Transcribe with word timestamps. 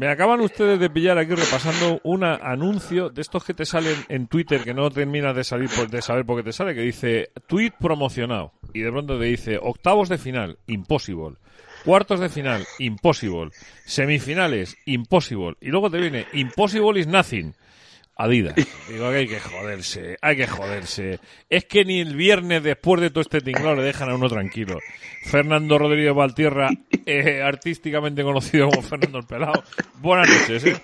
Me 0.04 0.10
acaban 0.10 0.42
ustedes 0.42 0.78
de 0.78 0.90
pillar 0.90 1.16
aquí 1.16 1.34
repasando 1.34 1.98
un 2.04 2.24
anuncio 2.24 3.08
de 3.08 3.22
estos 3.22 3.42
que 3.42 3.54
te 3.54 3.64
salen 3.64 3.96
en 4.10 4.26
Twitter 4.26 4.62
que 4.62 4.74
no 4.74 4.90
terminas 4.90 5.34
de 5.34 5.44
salir 5.44 5.70
por, 5.74 5.88
de 5.88 6.02
saber 6.02 6.26
por 6.26 6.36
qué 6.36 6.42
te 6.42 6.52
sale, 6.52 6.74
que 6.74 6.82
dice 6.82 7.30
tweet 7.46 7.72
promocionado 7.80 8.52
y 8.74 8.82
de 8.82 8.90
pronto 8.92 9.18
te 9.18 9.24
dice 9.24 9.58
octavos 9.62 10.10
de 10.10 10.18
final, 10.18 10.58
impossible. 10.66 11.38
Cuartos 11.86 12.20
de 12.20 12.28
final, 12.28 12.66
impossible. 12.78 13.52
Semifinales, 13.86 14.76
impossible. 14.84 15.56
Y 15.62 15.68
luego 15.68 15.90
te 15.90 15.96
viene 15.96 16.26
impossible 16.34 17.00
is 17.00 17.06
nothing. 17.06 17.54
Adidas. 18.16 18.54
Digo 18.88 19.10
que 19.10 19.16
hay 19.16 19.28
que 19.28 19.40
joderse, 19.40 20.16
hay 20.20 20.36
que 20.36 20.46
joderse. 20.46 21.18
Es 21.50 21.64
que 21.64 21.84
ni 21.84 22.00
el 22.00 22.14
viernes 22.14 22.62
después 22.62 23.00
de 23.00 23.10
todo 23.10 23.22
este 23.22 23.40
tinglado 23.40 23.76
le 23.76 23.82
dejan 23.82 24.10
a 24.10 24.14
uno 24.14 24.28
tranquilo. 24.28 24.78
Fernando 25.24 25.78
Rodríguez 25.78 26.14
Valtierra, 26.14 26.70
eh, 27.06 27.42
artísticamente 27.42 28.22
conocido 28.22 28.68
como 28.68 28.82
Fernando 28.82 29.18
el 29.18 29.26
Pelado. 29.26 29.64
Buenas 30.00 30.28
noches, 30.28 30.64
¿eh? 30.64 30.76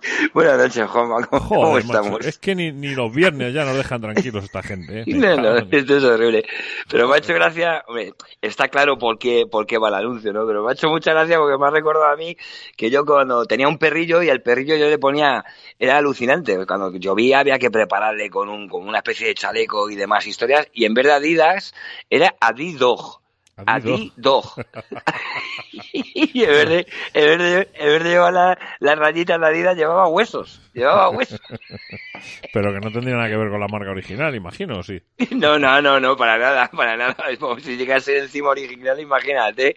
Buenas 0.34 0.58
noches, 0.58 0.88
Juanma. 0.88 1.26
¿Cómo, 1.26 1.40
Joder, 1.40 1.84
estamos? 1.84 2.26
Es 2.26 2.38
que 2.38 2.54
ni, 2.54 2.72
ni 2.72 2.94
los 2.94 3.12
viernes 3.12 3.52
ya 3.52 3.64
nos 3.64 3.76
dejan 3.76 4.00
tranquilos 4.00 4.44
esta 4.44 4.62
gente, 4.62 5.00
¿eh? 5.00 5.04
No, 5.16 5.36
no, 5.36 5.56
esto 5.56 5.96
es 5.96 6.04
horrible. 6.04 6.44
Pero 6.90 7.08
me 7.08 7.14
ha 7.14 7.18
hecho 7.18 7.34
gracia, 7.34 7.84
hombre, 7.86 8.12
está 8.40 8.68
claro 8.68 8.98
por 8.98 9.18
qué, 9.18 9.46
por 9.50 9.66
qué 9.66 9.78
va 9.78 9.88
el 9.88 9.94
anuncio, 9.94 10.32
¿no? 10.32 10.46
Pero 10.46 10.62
me 10.62 10.70
ha 10.70 10.74
hecho 10.74 10.88
mucha 10.88 11.12
gracia 11.12 11.38
porque 11.38 11.58
me 11.58 11.66
ha 11.66 11.70
recordado 11.70 12.06
a 12.12 12.16
mí 12.16 12.36
que 12.76 12.90
yo 12.90 13.04
cuando 13.04 13.44
tenía 13.46 13.68
un 13.68 13.78
perrillo 13.78 14.22
y 14.22 14.30
al 14.30 14.42
perrillo 14.42 14.76
yo 14.76 14.88
le 14.88 14.98
ponía, 14.98 15.44
era 15.78 15.98
alucinante. 15.98 16.64
Cuando 16.66 16.92
llovía 16.92 17.40
había 17.40 17.58
que 17.58 17.70
prepararle 17.70 18.30
con, 18.30 18.48
un, 18.48 18.68
con 18.68 18.86
una 18.86 18.98
especie 18.98 19.28
de 19.28 19.34
chaleco 19.34 19.90
y 19.90 19.96
demás 19.96 20.26
historias 20.26 20.68
y 20.72 20.84
en 20.84 20.94
vez 20.94 21.06
de 21.06 21.12
Adidas 21.12 21.74
era 22.10 22.34
Adidog. 22.40 23.25
Adidog. 23.56 24.00
Adidog. 24.16 24.54
y 25.92 26.42
en 26.44 26.50
vez 26.50 26.68
de, 26.68 26.86
en 27.14 27.24
vez 27.26 27.38
de, 27.38 27.68
en 27.74 27.86
vez 27.86 28.04
de 28.04 28.10
llevar 28.10 28.32
la- 28.32 28.58
las 28.80 28.98
rayitas 28.98 29.40
de 29.40 29.46
Adidas 29.46 29.76
llevaba 29.76 30.06
huesos. 30.08 30.60
Llevaba 30.74 31.08
huesos. 31.10 31.40
Pero 32.52 32.72
que 32.72 32.80
no 32.80 32.92
tendría 32.92 33.16
nada 33.16 33.28
que 33.28 33.36
ver 33.36 33.50
con 33.50 33.60
la 33.60 33.68
marca 33.68 33.90
original, 33.90 34.34
imagino, 34.34 34.78
¿o 34.78 34.82
sí. 34.82 35.00
No, 35.30 35.58
no, 35.58 35.80
no, 35.80 35.98
no, 36.00 36.16
para 36.16 36.38
nada, 36.38 36.70
para 36.70 36.96
nada. 36.96 37.16
Es 37.30 37.38
como 37.38 37.58
si 37.58 37.76
llegase 37.76 38.18
encima 38.18 38.50
original, 38.50 38.98
imagínate. 39.00 39.76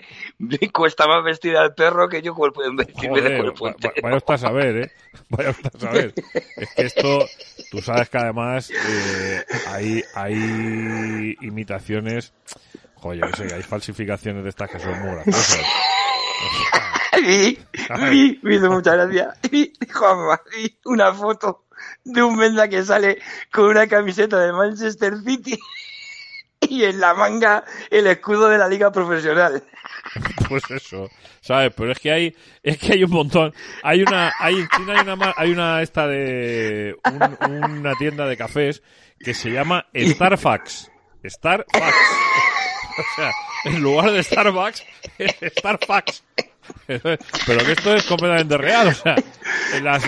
Cuesta 0.73 1.07
más 1.07 1.23
vestir 1.23 1.55
al 1.55 1.73
perro 1.73 2.09
que 2.09 2.21
yo 2.21 2.33
cuerpo 2.35 2.63
en 2.63 2.75
vestirme 2.75 3.21
de 3.21 3.37
cuerpo 3.37 3.73
vaya 4.01 4.17
usted 4.17 4.33
a 4.33 4.37
saber, 4.37 4.77
¿eh? 4.77 4.91
Vaya 5.29 5.49
usted 5.51 5.69
a 5.75 5.79
saber. 5.79 6.13
Es 6.57 6.73
que 6.75 6.81
esto, 6.83 7.25
tú 7.71 7.81
sabes 7.81 8.09
que 8.09 8.17
además 8.17 8.69
eh, 8.71 9.43
hay, 9.67 10.03
hay 10.15 11.35
imitaciones, 11.41 12.33
joder, 13.01 13.21
yo 13.21 13.35
sé, 13.35 13.53
hay 13.55 13.63
falsificaciones 13.63 14.43
de 14.43 14.49
estas 14.49 14.69
que 14.69 14.79
son 14.79 14.99
muy 15.01 15.11
graciosas. 15.15 15.65
Vi, 17.21 17.59
vi, 18.09 18.39
me 18.43 18.55
hizo 18.55 18.71
mucha 18.71 18.95
gracia. 18.95 19.33
Vi, 19.51 19.73
Juanma, 19.93 20.39
vi 20.55 20.79
una 20.85 21.13
foto 21.13 21.65
de 22.03 22.23
un 22.23 22.37
Menda 22.37 22.67
que 22.67 22.83
sale 22.83 23.19
con 23.51 23.65
una 23.65 23.87
camiseta 23.87 24.39
de 24.39 24.53
Manchester 24.53 25.17
City 25.25 25.57
y 26.61 26.83
en 26.85 26.99
la 26.99 27.13
manga 27.13 27.63
el 27.89 28.07
escudo 28.07 28.47
de 28.49 28.57
la 28.57 28.67
liga 28.69 28.91
profesional. 28.91 29.63
Pues 30.47 30.63
eso, 30.71 31.09
¿sabes? 31.41 31.73
Pero 31.75 31.91
es 31.91 31.99
que 31.99 32.11
hay, 32.11 32.35
es 32.63 32.77
que 32.77 32.93
hay 32.93 33.03
un 33.03 33.11
montón. 33.11 33.53
Hay 33.83 34.01
una, 34.01 34.31
hay 34.39 34.55
en 34.55 34.67
China 34.69 34.93
hay 34.95 35.01
una, 35.07 35.33
hay 35.35 35.51
una 35.51 35.81
esta 35.81 36.07
de 36.07 36.95
un- 37.05 37.63
una 37.79 37.95
tienda 37.95 38.25
de 38.27 38.37
cafés 38.37 38.81
que 39.19 39.33
se 39.33 39.49
llama 39.49 39.85
Starfax. 39.95 40.89
Starfax. 41.25 41.95
O 43.11 43.15
sea, 43.15 43.31
en 43.65 43.81
lugar 43.81 44.11
de 44.11 44.23
Starbucks, 44.23 44.83
es 45.17 45.35
Starfax. 45.57 46.23
Pero 46.85 47.65
que 47.65 47.71
esto 47.71 47.95
es 47.95 48.03
completamente 48.05 48.57
real, 48.57 48.89
o 48.89 48.93
sea, 48.93 49.15
en 49.73 49.83
las, 49.83 50.07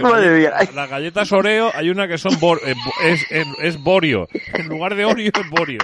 las 0.76 0.90
galletas 0.90 1.32
Oreo 1.32 1.72
hay 1.74 1.90
una 1.90 2.08
que 2.08 2.18
son 2.20 2.40
bor- 2.40 2.62
eh, 2.64 2.76
es, 3.04 3.26
es, 3.32 3.48
es 3.62 3.78
Borio, 3.82 4.28
en 4.54 4.68
lugar 4.68 4.94
de 4.96 5.06
Oreo 5.06 5.32
es 5.34 5.50
Borio. 5.50 5.80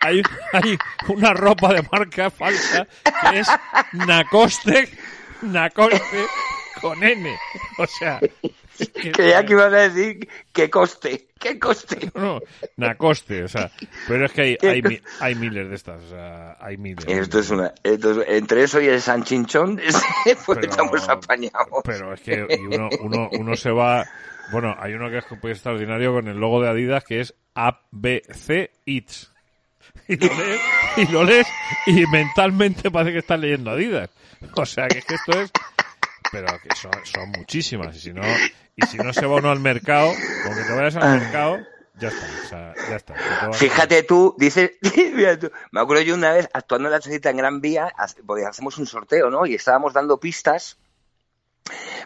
Hay, 0.00 0.22
hay 0.52 0.78
una 1.08 1.34
ropa 1.34 1.72
de 1.74 1.82
marca 1.92 2.30
falsa 2.30 2.86
que 3.30 3.40
es 3.40 3.48
Nacoste, 3.92 4.88
Nacoste 5.42 6.24
con 6.80 7.02
N, 7.02 7.36
o 7.78 7.86
sea, 7.86 8.18
Creía 9.12 9.44
que 9.44 9.52
ibas 9.52 9.72
a 9.72 9.88
decir 9.88 10.28
que 10.52 10.68
coste, 10.70 11.28
que 11.38 11.58
coste. 11.58 12.10
no, 12.14 12.40
Nacoste, 12.76 13.44
o 13.44 13.48
sea, 13.48 13.70
pero 14.08 14.26
es 14.26 14.32
que 14.32 14.42
hay, 14.42 14.58
hay, 14.62 15.02
hay 15.20 15.34
miles 15.34 15.68
de 15.68 15.74
estas, 15.74 16.02
o 16.02 16.08
sea, 16.08 16.56
hay 16.60 16.76
miles. 16.76 17.04
Esto 17.06 17.38
es 17.38 17.50
una, 17.50 17.72
esto 17.82 18.22
es- 18.22 18.28
entre 18.28 18.62
eso 18.62 18.80
y 18.80 18.86
el 18.86 19.00
San 19.00 19.22
Chinchón, 19.24 19.76
pues 20.24 20.44
Pero- 20.46 20.60
estamos 20.70 21.08
apañados. 21.08 21.82
Pero 21.84 22.14
es 22.14 22.20
que 22.20 22.42
uno, 22.70 22.88
uno, 23.00 23.28
uno 23.32 23.56
se 23.56 23.70
va. 23.70 24.04
Bueno, 24.52 24.74
hay 24.78 24.92
uno 24.94 25.10
que 25.10 25.18
es 25.18 25.24
extraordinario 25.44 26.12
con 26.12 26.28
el 26.28 26.36
logo 26.36 26.62
de 26.62 26.68
Adidas 26.68 27.04
que 27.04 27.20
es 27.20 27.34
ABC 27.54 28.70
Eats. 28.86 29.32
Y 30.08 30.16
lo 30.16 30.28
lees, 30.36 30.60
y 30.96 31.06
lo 31.12 31.24
lees 31.24 31.46
y 31.86 32.06
mentalmente 32.06 32.90
parece 32.92 33.12
que 33.12 33.18
estás 33.18 33.40
leyendo 33.40 33.70
Adidas. 33.72 34.10
O 34.54 34.64
sea 34.64 34.86
que 34.86 34.98
es 34.98 35.04
que 35.04 35.14
esto 35.14 35.40
es. 35.40 35.50
Pero 36.30 36.46
que 36.62 36.76
son, 36.76 36.92
son 37.04 37.30
muchísimas. 37.36 37.96
Y 37.96 38.00
si 38.00 38.12
no, 38.12 38.22
y 38.76 38.86
si 38.86 38.98
no 38.98 39.12
se 39.12 39.26
va 39.26 39.36
uno 39.36 39.50
al 39.50 39.60
mercado, 39.60 40.12
con 40.44 40.54
que 40.54 40.62
te 40.62 40.72
vayas 40.72 40.96
al 40.96 41.20
mercado, 41.20 41.58
ya 41.98 42.08
está. 42.08 42.26
O 42.26 42.48
sea, 42.48 42.74
ya 42.90 42.96
está. 42.96 43.14
Fíjate 43.54 44.02
tú, 44.02 44.34
dices, 44.38 44.72
mira 45.14 45.38
tú, 45.38 45.50
me 45.70 45.80
acuerdo 45.80 46.02
yo 46.02 46.14
una 46.14 46.32
vez 46.32 46.48
actuando 46.52 46.88
en 46.88 46.92
la 46.92 47.00
tercita 47.00 47.30
en 47.30 47.38
Gran 47.38 47.60
Vía, 47.60 47.92
hacemos 48.46 48.76
un 48.76 48.86
sorteo, 48.86 49.30
¿no? 49.30 49.46
Y 49.46 49.54
estábamos 49.54 49.94
dando 49.94 50.20
pistas, 50.20 50.76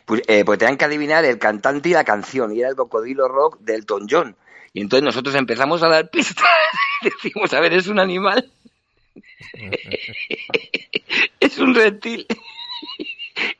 pues, 0.05 0.23
eh, 0.29 0.45
pues 0.45 0.59
tenían 0.59 0.77
que 0.77 0.85
adivinar 0.85 1.25
el 1.25 1.39
cantante 1.39 1.89
y 1.89 1.93
la 1.93 2.05
canción, 2.05 2.55
y 2.55 2.61
era 2.61 2.69
el 2.69 2.77
Cocodrilo 2.77 3.27
Rock 3.27 3.59
del 3.61 3.81
Elton 3.81 4.07
John. 4.09 4.37
Y 4.73 4.83
entonces 4.83 5.05
nosotros 5.05 5.35
empezamos 5.35 5.83
a 5.83 5.89
dar 5.89 6.09
pistas 6.09 6.47
y 7.03 7.11
decimos, 7.11 7.53
a 7.53 7.61
ver, 7.61 7.73
es 7.73 7.89
un 7.89 7.99
animal, 7.99 8.49
es 11.41 11.59
un 11.59 11.75
reptil, 11.75 12.29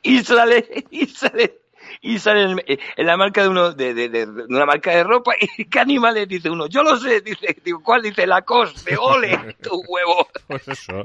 y 0.01 0.23
sale, 0.23 0.85
y 0.91 1.07
sale, 1.07 1.60
y 2.01 2.19
sale 2.19 2.43
en, 2.43 2.63
en 2.67 3.05
la 3.05 3.17
marca 3.17 3.41
de 3.43 3.49
uno, 3.49 3.71
de, 3.73 3.93
de, 3.93 4.09
de- 4.09 4.25
de 4.25 4.43
una 4.49 4.65
marca 4.65 4.91
de 4.91 5.03
ropa, 5.03 5.33
y 5.57 5.65
qué 5.69 5.79
animal 5.79 6.15
es, 6.17 6.27
dice 6.27 6.49
uno, 6.49 6.67
yo 6.67 6.83
lo 6.83 6.97
sé, 6.97 7.21
dice, 7.21 7.57
digo, 7.63 7.81
¿cuál? 7.83 8.01
Dice 8.03 8.25
Lacoste, 8.27 8.95
ole, 8.97 9.55
tu 9.61 9.81
huevo. 9.87 10.27
Pues 10.47 10.67
eso, 10.67 11.03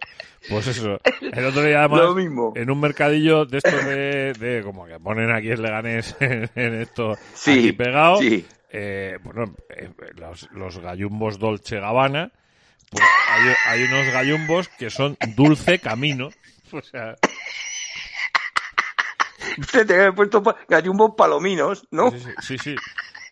pues 0.48 0.66
eso. 0.68 1.00
El 1.20 1.44
otro 1.46 1.62
día 1.62 1.80
además, 1.84 2.00
Lo 2.02 2.14
mismo. 2.14 2.52
en 2.56 2.70
un 2.70 2.80
mercadillo 2.80 3.44
de 3.46 3.58
estos 3.58 3.84
de, 3.86 4.32
de 4.34 4.62
como 4.62 4.86
que 4.86 4.98
ponen 5.00 5.30
aquí 5.32 5.50
el 5.50 5.62
Leganés 5.62 6.16
en, 6.20 6.50
en 6.54 6.80
esto 6.80 7.14
Sí, 7.34 7.58
aquí 7.58 7.72
pegado, 7.72 8.16
sí. 8.18 8.46
eh, 8.70 9.18
bueno, 9.22 9.54
eh, 9.70 9.90
los, 10.16 10.50
los 10.52 10.78
gallumbos 10.78 11.38
Dolce 11.38 11.80
Gabbana, 11.80 12.30
pues 12.90 13.02
hay, 13.28 13.52
hay 13.66 13.82
unos 13.84 14.12
gallumbos 14.12 14.68
que 14.68 14.90
son 14.90 15.16
dulce 15.36 15.78
camino. 15.78 16.28
O 16.72 16.82
sea, 16.82 17.14
Se 19.70 19.84
te 19.84 19.94
había 19.94 20.12
puesto 20.12 20.42
gallumbos 20.68 21.12
palominos, 21.16 21.86
¿no? 21.90 22.10
sí, 22.10 22.18
sí, 22.20 22.30
sí, 22.40 22.58
sí. 22.58 22.76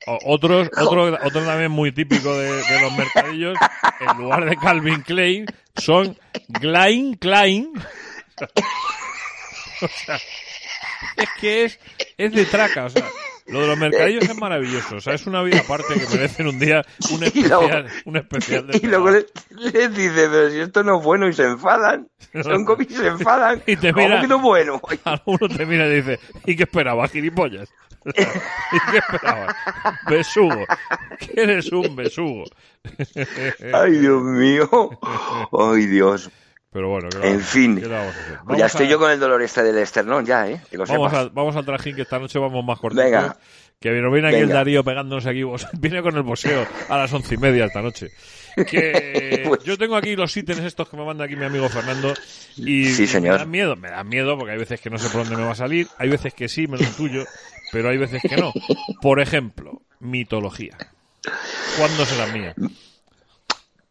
Otros, 0.06 0.68
otro, 0.76 1.14
otro 1.14 1.44
también 1.44 1.70
muy 1.70 1.92
típico 1.92 2.36
de, 2.36 2.50
de 2.50 2.80
los 2.82 2.92
mercadillos, 2.92 3.58
en 4.00 4.18
lugar 4.18 4.44
de 4.44 4.56
Calvin 4.56 5.00
Klein, 5.02 5.46
son 5.76 6.18
Klein 6.60 7.14
Klein. 7.14 7.72
O 9.82 9.88
sea, 9.88 10.16
es 11.16 11.28
que 11.40 11.64
es, 11.64 11.78
es 12.16 12.32
de 12.32 12.46
traca, 12.46 12.84
o 12.84 12.88
sea, 12.88 13.04
Lo 13.46 13.60
de 13.60 13.66
los 13.68 13.78
mercadillos 13.78 14.24
es 14.24 14.36
maravilloso. 14.38 14.96
O 14.96 15.00
sea, 15.00 15.14
es 15.14 15.26
una 15.26 15.42
vida 15.42 15.60
aparte 15.60 15.94
que 15.94 16.06
merecen 16.16 16.46
un 16.46 16.58
día 16.58 16.82
un 17.12 17.22
Y 17.34 17.46
luego- 17.46 17.62
especial, 17.64 17.86
un 18.06 18.16
especial 18.16 18.66
de 18.68 18.76
Y 18.78 18.86
luego 18.86 19.10
le, 19.10 19.26
le 19.50 19.88
dice, 19.90 20.28
pero 20.30 20.50
si 20.50 20.60
esto 20.60 20.82
no 20.82 20.98
es 20.98 21.04
bueno 21.04 21.28
y 21.28 21.32
se 21.34 21.44
enfadan. 21.44 22.08
Son 22.42 22.64
como 22.64 22.82
y 22.82 22.86
se 22.86 23.06
enfadan. 23.06 23.62
Y 23.66 23.76
te 23.76 23.92
¿Cómo 23.92 24.06
mira- 24.06 24.20
que 24.22 24.28
no 24.28 24.36
es 24.36 24.42
bueno? 24.42 24.80
Alguno 25.04 25.48
te 25.54 25.66
mira 25.66 25.86
y 25.88 25.96
dice, 25.96 26.18
¿y 26.46 26.56
qué 26.56 26.62
esperabas, 26.62 27.10
gilipollas? 27.10 27.68
¿Y 28.06 28.12
qué 28.90 28.98
esperabas? 28.98 29.54
Besugo. 30.08 30.66
Que 31.18 31.42
eres 31.42 31.70
un 31.72 31.94
besugo. 31.96 32.44
Ay, 33.72 33.92
Dios 33.98 34.22
mío. 34.22 34.68
Ay, 35.52 35.86
Dios. 35.86 36.30
Pero 36.74 36.88
bueno, 36.88 37.08
¿qué 37.08 37.16
En 37.18 37.22
vamos- 37.34 37.46
fin. 37.46 37.76
¿qué 37.76 37.82
le 37.86 37.94
vamos 37.94 38.06
a 38.08 38.10
hacer? 38.18 38.26
Pues 38.34 38.44
Vamos 38.44 38.58
ya 38.58 38.66
estoy 38.66 38.86
a- 38.86 38.88
yo 38.90 38.98
con 38.98 39.10
el 39.12 39.20
dolor 39.20 39.40
este 39.42 39.62
del 39.62 39.78
esternón, 39.78 40.26
ya, 40.26 40.50
¿eh? 40.50 40.60
Que 40.68 40.76
lo 40.76 40.84
Vamos, 40.84 41.10
sepas. 41.12 41.26
a, 41.26 41.30
vamos 41.32 41.54
al 41.56 41.64
trajín 41.64 41.94
que 41.94 42.02
esta 42.02 42.18
noche 42.18 42.38
vamos 42.40 42.64
más 42.64 42.80
cortitos. 42.80 43.04
Venga. 43.04 43.36
Que 43.80 43.90
nos 43.92 44.12
viene 44.12 44.28
aquí 44.28 44.38
el. 44.38 44.48
Darío 44.48 44.82
pegándonos 44.82 45.24
aquí. 45.26 45.44
vos- 45.44 45.66
Viene 45.78 46.02
con 46.02 46.16
el 46.16 46.22
boxeo 46.24 46.66
a 46.88 46.98
las 46.98 47.12
once 47.12 47.34
y 47.36 47.38
media 47.38 47.66
esta 47.66 47.80
noche. 47.80 48.10
Que 48.66 49.44
Pues- 49.46 49.62
yo 49.62 49.78
tengo 49.78 49.94
aquí 49.96 50.16
los 50.16 50.36
ítems 50.36 50.60
estos 50.62 50.88
que 50.88 50.96
me 50.96 51.04
manda 51.04 51.24
aquí 51.26 51.36
mi 51.36 51.44
amigo 51.44 51.68
Fernando. 51.68 52.12
Y 52.56 52.86
Sí, 52.86 53.06
señor. 53.06 53.34
me 53.34 53.38
dan 53.38 53.50
miedo, 53.50 53.76
me 53.76 53.90
dan 53.90 54.08
miedo 54.08 54.36
porque 54.36 54.52
hay 54.52 54.58
veces 54.58 54.80
que 54.80 54.90
no 54.90 54.98
sé 54.98 55.08
por 55.10 55.22
dónde 55.22 55.36
me 55.36 55.44
va 55.44 55.52
a 55.52 55.56
salir. 55.56 55.86
Hay 55.98 56.08
veces 56.08 56.34
que 56.34 56.48
sí, 56.48 56.66
me 56.66 56.76
lo 56.76 56.82
intuyo. 56.82 57.24
Pero 57.70 57.88
hay 57.88 57.98
veces 57.98 58.20
que 58.28 58.36
no. 58.36 58.52
Por 59.00 59.20
ejemplo, 59.20 59.80
mitología. 60.00 60.76
¿Cuándo 61.78 62.04
será 62.04 62.26
mía? 62.32 62.52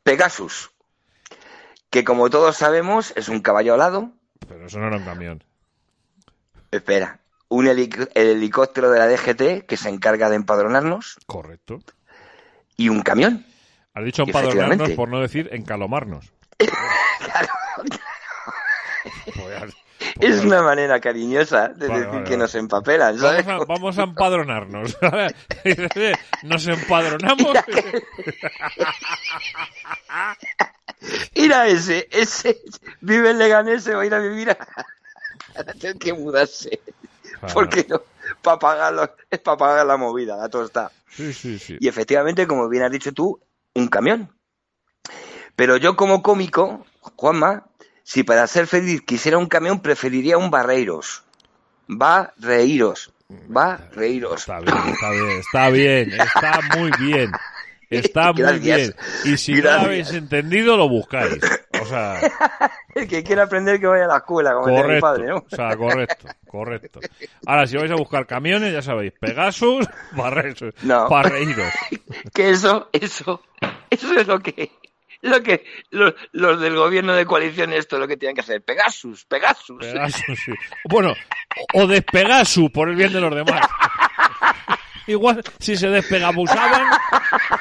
Pegasus. 0.04 0.70
Que 1.94 2.04
como 2.04 2.32
todos 2.32 2.58
sabemos, 2.58 3.14
es 3.16 3.30
un 3.30 3.40
caballo 3.42 3.76
alado. 3.76 4.10
Pero 4.48 4.66
eso 4.66 4.80
no 4.80 4.88
era 4.88 4.98
un 4.98 5.06
camión. 5.06 5.44
Espera. 6.72 7.20
Un 7.50 7.68
helic- 7.68 8.10
el 8.16 8.30
helicóptero 8.30 8.90
de 8.90 8.98
la 8.98 9.06
DGT 9.08 9.68
que 9.68 9.78
se 9.78 9.90
encarga 9.90 10.28
de 10.32 10.38
empadronarnos. 10.38 11.20
Correcto. 11.28 11.82
Y 12.78 12.90
un 12.90 13.04
camión. 13.04 13.46
Has 13.94 14.06
dicho 14.06 14.24
empadronarnos 14.24 14.90
por 14.94 15.08
no 15.08 15.20
decir 15.22 15.50
encalomarnos. 15.52 16.34
Claro. 17.20 17.48
Pues 19.36 19.60
ya- 19.60 19.68
Es 20.20 20.44
una 20.44 20.62
manera 20.64 21.00
cariñosa 21.00 21.70
de 21.70 21.88
Vale, 21.88 22.00
decir 22.00 22.12
vale, 22.14 22.24
que 22.24 22.30
vale. 22.32 22.38
nos 22.38 22.56
empapelan, 22.56 23.20
¿sabes? 23.20 23.46
Vamos 23.46 23.62
a, 23.62 23.66
vamos 23.72 24.00
a 24.00 24.04
empadronarnos. 24.04 24.98
Dice, 25.64 25.88
"Oye, 25.96 26.14
Nos 26.42 26.68
empadronamos. 26.68 27.54
Ir 31.34 31.54
a 31.54 31.68
ese, 31.68 32.08
ese 32.12 32.62
vive 33.02 33.32
en 33.32 33.38
Leganés, 33.38 33.84
se 33.84 33.94
va 33.94 34.04
a 34.04 34.06
ir 34.06 34.14
a 34.14 34.20
vivir 34.20 34.50
a... 34.52 34.58
a 35.60 35.64
tener 35.64 35.98
que 35.98 36.14
mudarse. 36.14 36.80
Porque 37.54 37.86
no, 37.90 38.02
para 38.42 38.60
pagar, 38.60 39.16
es 39.30 39.40
para 39.40 39.58
pagar 39.58 39.86
la 39.86 39.98
movida, 39.98 40.38
la 40.38 40.50
tosta. 40.50 40.92
Sí, 41.10 41.34
sí, 41.34 41.60
sí. 41.60 41.78
Y 41.80 41.88
efectivamente, 41.88 42.48
como 42.48 42.70
bien 42.70 42.84
has 42.84 42.92
dicho 42.92 43.12
tú, 43.12 43.40
un 43.74 43.88
camión. 43.88 44.30
Pero 45.56 45.78
yo 45.78 45.96
como 45.96 46.24
cómico, 46.24 46.86
Juanma, 47.16 47.66
si 48.04 48.24
para 48.24 48.48
ser 48.48 48.68
feliz 48.68 49.02
quisiera 49.02 49.38
un 49.38 49.48
camión, 49.48 49.82
preferiría 49.82 50.38
un 50.38 50.50
Barreiros. 50.50 51.24
Va 51.90 52.34
reíros. 52.38 53.12
Va 53.56 53.78
reíros. 53.92 54.42
Está 54.42 54.60
bien, 54.60 54.78
está 54.78 55.10
bien, 55.12 55.30
está 55.30 55.70
bien, 55.70 56.14
está 56.14 56.60
muy 56.78 56.92
bien. 57.00 57.32
Está 57.98 58.34
muy 58.34 58.60
bien. 58.60 58.94
Y 59.26 59.38
si 59.38 59.54
no 59.54 59.62
lo 59.64 59.72
habéis 59.72 60.12
entendido, 60.12 60.76
lo 60.78 60.88
buscáis. 60.90 61.40
O 61.82 61.86
sea, 61.86 62.20
El 62.96 63.08
que 63.08 63.24
quiera 63.24 63.44
aprender 63.44 63.80
que 63.80 63.88
vaya 63.88 64.06
a 64.06 64.08
la 64.08 64.18
escuela, 64.18 64.54
como 64.54 64.68
mi 64.68 64.76
correcto. 64.82 65.02
padre, 65.02 65.28
¿no? 65.28 65.38
O 65.38 65.56
sea, 65.56 65.76
correcto, 65.76 66.28
correcto. 66.48 67.00
Ahora, 67.48 67.66
si 67.68 67.76
vais 67.78 67.92
a 67.92 67.96
buscar 67.96 68.26
camiones, 68.28 68.72
ya 68.72 68.82
sabéis, 68.82 69.14
Pegasus, 69.20 69.88
Barresos, 70.16 70.74
No. 70.84 71.08
que 72.34 72.50
eso, 72.52 72.90
eso, 72.94 73.42
eso 73.90 74.14
es 74.20 74.28
lo 74.28 74.40
que, 74.40 74.72
lo 75.22 75.42
que 75.42 75.66
los, 75.90 76.14
los 76.34 76.62
del 76.62 76.76
gobierno 76.76 77.14
de 77.14 77.26
coalición 77.26 77.74
esto 77.74 77.96
es 77.96 78.00
lo 78.02 78.08
que 78.08 78.18
tienen 78.18 78.36
que 78.36 78.42
hacer. 78.42 78.62
Pegasus, 78.62 79.26
Pegasus. 79.26 79.80
Pegasus, 79.80 80.40
sí. 80.46 80.52
Bueno, 80.90 81.14
o 81.74 81.88
despegasu 81.88 82.70
por 82.72 82.90
el 82.90 82.96
bien 82.96 83.12
de 83.12 83.22
los 83.22 83.34
demás. 83.34 83.66
Igual, 85.08 85.44
si 85.60 85.76
se 85.76 85.90
despegabusaban, 85.90 86.88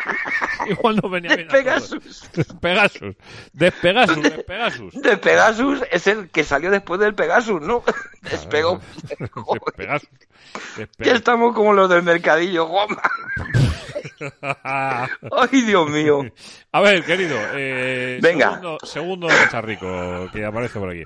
igual 0.69 1.01
no 1.03 1.09
venía 1.09 1.35
bien. 1.37 1.49
a 1.49 1.53
Pegasus. 1.53 2.31
Despegasus, 2.33 3.17
despegasus. 3.53 4.93
De 5.03 5.17
Pegasus 5.17 5.81
es 5.91 6.07
el 6.07 6.31
que 6.31 6.45
salió 6.45 6.71
después 6.71 7.01
del 7.01 7.15
Pegasus, 7.15 7.61
¿no? 7.61 7.83
Despegó. 8.23 8.81
Despegasus. 9.03 10.09
ya 10.11 10.79
Despegasus. 10.79 11.19
estamos 11.19 11.55
como 11.55 11.73
los 11.73 11.89
del 11.91 12.03
mercadillo, 12.05 12.67
Juanma. 12.67 13.03
Ay, 14.63 15.63
Dios 15.63 15.91
mío. 15.91 16.21
A 16.71 16.81
ver, 16.81 17.05
querido, 17.05 17.37
eh, 17.55 18.19
Venga. 18.23 18.51
segundo, 18.51 18.79
segundo 18.85 19.29
charrico 19.51 20.29
que 20.33 20.45
aparece 20.45 20.79
por 20.79 20.91
aquí. 20.91 21.03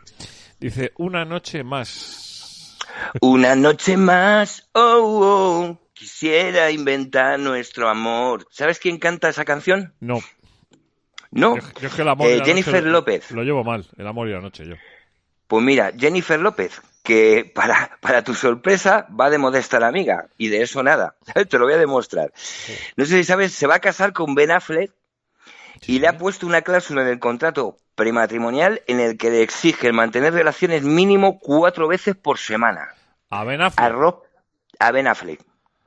Dice, 0.61 0.93
una 0.99 1.25
noche 1.25 1.63
más. 1.65 2.77
Una 3.21 3.55
noche 3.55 3.97
más, 3.97 4.69
oh, 4.73 5.01
oh, 5.71 5.86
quisiera 5.97 6.71
inventar 6.71 7.39
nuestro 7.39 7.89
amor. 7.89 8.47
¿Sabes 8.51 8.79
quién 8.79 8.99
canta 8.99 9.29
esa 9.31 9.45
canción? 9.47 9.95
No, 9.99 10.21
No. 11.31 11.57
yo, 11.57 11.63
yo 11.81 11.89
es 11.89 11.95
que 11.95 12.03
el 12.03 12.09
amor 12.09 12.29
y 12.29 12.33
Eh, 12.33 12.37
la 12.39 12.45
Jennifer 12.45 12.75
noche 12.75 12.91
López. 12.91 13.31
Lo 13.31 13.43
llevo 13.43 13.65
mal, 13.65 13.87
el 13.97 14.07
amor 14.07 14.29
y 14.29 14.33
la 14.33 14.41
noche 14.41 14.67
yo. 14.67 14.75
Pues 15.49 15.65
mira, 15.65 15.93
Jennifer 15.99 16.39
López, 16.39 16.83
que 17.03 17.51
para, 17.55 17.97
para 18.01 18.23
tu 18.23 18.35
sorpresa 18.35 19.07
va 19.19 19.31
de 19.31 19.39
modesta 19.39 19.81
la 19.81 19.87
amiga, 19.89 20.27
y 20.37 20.49
de 20.49 20.63
eso 20.63 20.83
nada. 20.83 21.17
Te 21.49 21.59
lo 21.59 21.65
voy 21.65 21.75
a 21.75 21.79
demostrar. 21.79 22.33
No 22.97 23.05
sé 23.07 23.17
si 23.19 23.25
sabes, 23.25 23.53
se 23.53 23.67
va 23.67 23.77
a 23.77 23.81
casar 23.81 24.13
con 24.13 24.35
Ben 24.35 24.51
Affleck 24.51 24.93
y 25.87 25.99
le 25.99 26.09
ha 26.09 26.19
puesto 26.19 26.47
una 26.47 26.63
cláusula 26.63 27.03
en 27.03 27.09
el 27.09 27.19
contrato 27.19 27.79
prematrimonial 27.95 28.83
en 28.87 29.01
el 29.01 29.17
que 29.17 29.31
le 29.31 29.43
exigen 29.43 29.95
mantener 29.95 30.35
relaciones 30.35 30.83
mínimo 30.83 31.39
cuatro 31.39 31.89
veces 31.89 32.15
por 32.17 32.39
semana. 32.39 32.89
A 33.31 33.45
Ben 33.45 33.63
Affleck. 33.63 33.81
Arroz 33.85 34.17
a 34.79 34.91
Ben 34.91 35.07
Affleck. 35.07 35.41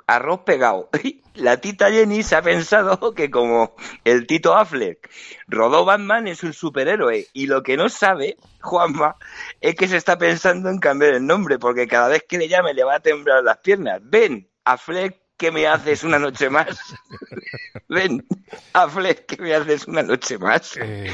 Arroz 0.10 0.42
pegado. 0.42 0.90
La 1.36 1.58
tita 1.62 1.92
Jenny 1.92 2.24
se 2.24 2.36
ha 2.36 2.42
pensado 2.42 3.14
que 3.14 3.30
como 3.30 3.76
el 4.04 4.28
Tito 4.28 4.58
Affleck 4.58 5.10
rodó 5.48 5.86
Batman 5.86 6.28
es 6.28 6.44
un 6.44 6.52
superhéroe 6.52 7.28
y 7.32 7.48
lo 7.48 7.64
que 7.64 7.78
no 7.78 7.88
sabe, 7.88 8.36
Juanma, 8.60 9.16
es 9.62 9.76
que 9.76 9.88
se 9.88 9.96
está 9.96 10.18
pensando 10.18 10.70
en 10.70 10.80
cambiar 10.80 11.14
el 11.14 11.26
nombre 11.26 11.58
porque 11.58 11.88
cada 11.88 12.10
vez 12.10 12.26
que 12.28 12.38
le 12.38 12.50
llame 12.50 12.74
le 12.74 12.84
va 12.84 12.96
a 12.96 13.00
temblar 13.00 13.42
las 13.42 13.60
piernas. 13.60 14.02
Ven, 14.04 14.50
Affleck, 14.66 15.18
que 15.38 15.52
me 15.52 15.66
haces 15.66 16.04
una 16.04 16.20
noche 16.20 16.50
más? 16.50 16.78
Ven, 17.88 18.28
Affleck, 18.74 19.26
que 19.26 19.42
me 19.42 19.56
haces 19.56 19.88
una 19.88 20.04
noche 20.04 20.38
más? 20.38 20.76
Eh, 20.76 21.10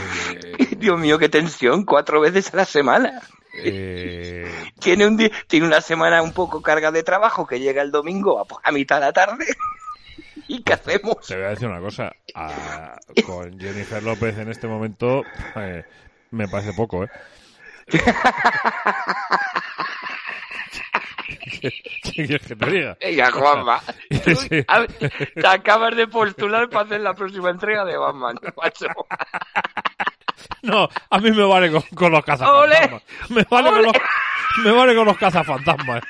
Dios 0.78 1.00
mío, 1.00 1.20
qué 1.20 1.30
tensión, 1.30 1.86
cuatro 1.86 2.20
veces 2.22 2.52
a 2.52 2.58
la 2.58 2.66
semana. 2.66 3.22
Eh, 3.58 4.52
Tiene, 4.80 5.08
un 5.08 5.18
di- 5.18 5.32
tiene 5.48 5.66
una 5.68 5.82
semana 5.82 6.22
un 6.22 6.34
poco 6.34 6.62
carga 6.62 6.92
de 6.92 7.04
trabajo 7.04 7.46
que 7.48 7.60
llega 7.60 7.82
el 7.82 7.92
domingo 7.92 8.40
a, 8.40 8.46
a 8.68 8.72
mitad 8.72 8.98
de 9.00 9.06
la 9.08 9.14
tarde. 9.14 9.46
¿Y 10.48 10.62
qué 10.64 10.74
hacemos? 10.74 11.26
te 11.28 11.36
voy 11.36 11.46
a 11.46 11.50
decir 11.50 11.68
una 11.68 11.80
cosa. 11.80 12.12
A- 12.36 12.98
con 13.26 13.60
Jennifer 13.60 14.04
López 14.04 14.38
en 14.38 14.50
este 14.52 14.68
momento 14.68 15.24
eh, 15.56 15.84
me 16.32 16.48
parece 16.48 16.74
poco, 16.74 17.04
¿eh? 17.04 17.10
¿Qué, 21.62 21.72
quieres 22.14 22.48
que 22.48 22.56
te 22.56 22.66
diga? 22.72 22.98
Venga, 23.00 23.32
Juanma. 23.32 23.82
tú- 24.10 24.64
a 24.68 24.86
te 24.88 25.48
acabas 25.48 25.96
de 25.96 26.08
postular 26.08 26.70
para 26.70 26.86
hacer 26.86 27.02
la 27.02 27.14
próxima 27.14 27.50
entrega 27.50 27.86
de 27.86 27.98
Batman, 27.98 28.36
macho. 28.58 28.88
No, 30.62 30.90
a 31.10 31.20
mí 31.20 31.32
me 31.32 31.44
vale 31.44 31.72
con, 31.72 31.82
con 31.96 32.12
los 32.12 32.20
¡Ole! 32.20 32.26
cazafantasmas. 32.26 33.04
Me 33.30 33.44
vale, 33.50 33.70
con 33.70 33.82
los, 33.84 33.94
me 34.64 34.72
vale 34.72 34.96
con 34.96 35.06
los 35.06 35.18
cazafantasmas. 35.18 36.04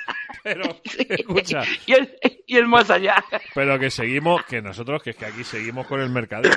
Pero, 0.44 0.64
escucha, 1.10 1.62
Y 1.88 1.94
el, 1.94 2.18
y 2.46 2.58
el 2.58 2.68
más 2.68 2.90
allá. 2.90 3.24
pero 3.54 3.80
que 3.80 3.90
seguimos, 3.90 4.44
que 4.46 4.62
nosotros, 4.62 5.02
que 5.02 5.10
es 5.12 5.16
que 5.16 5.26
aquí 5.26 5.44
seguimos 5.44 5.88
con 5.88 6.00
el 6.02 6.10
mercadillo. 6.10 6.56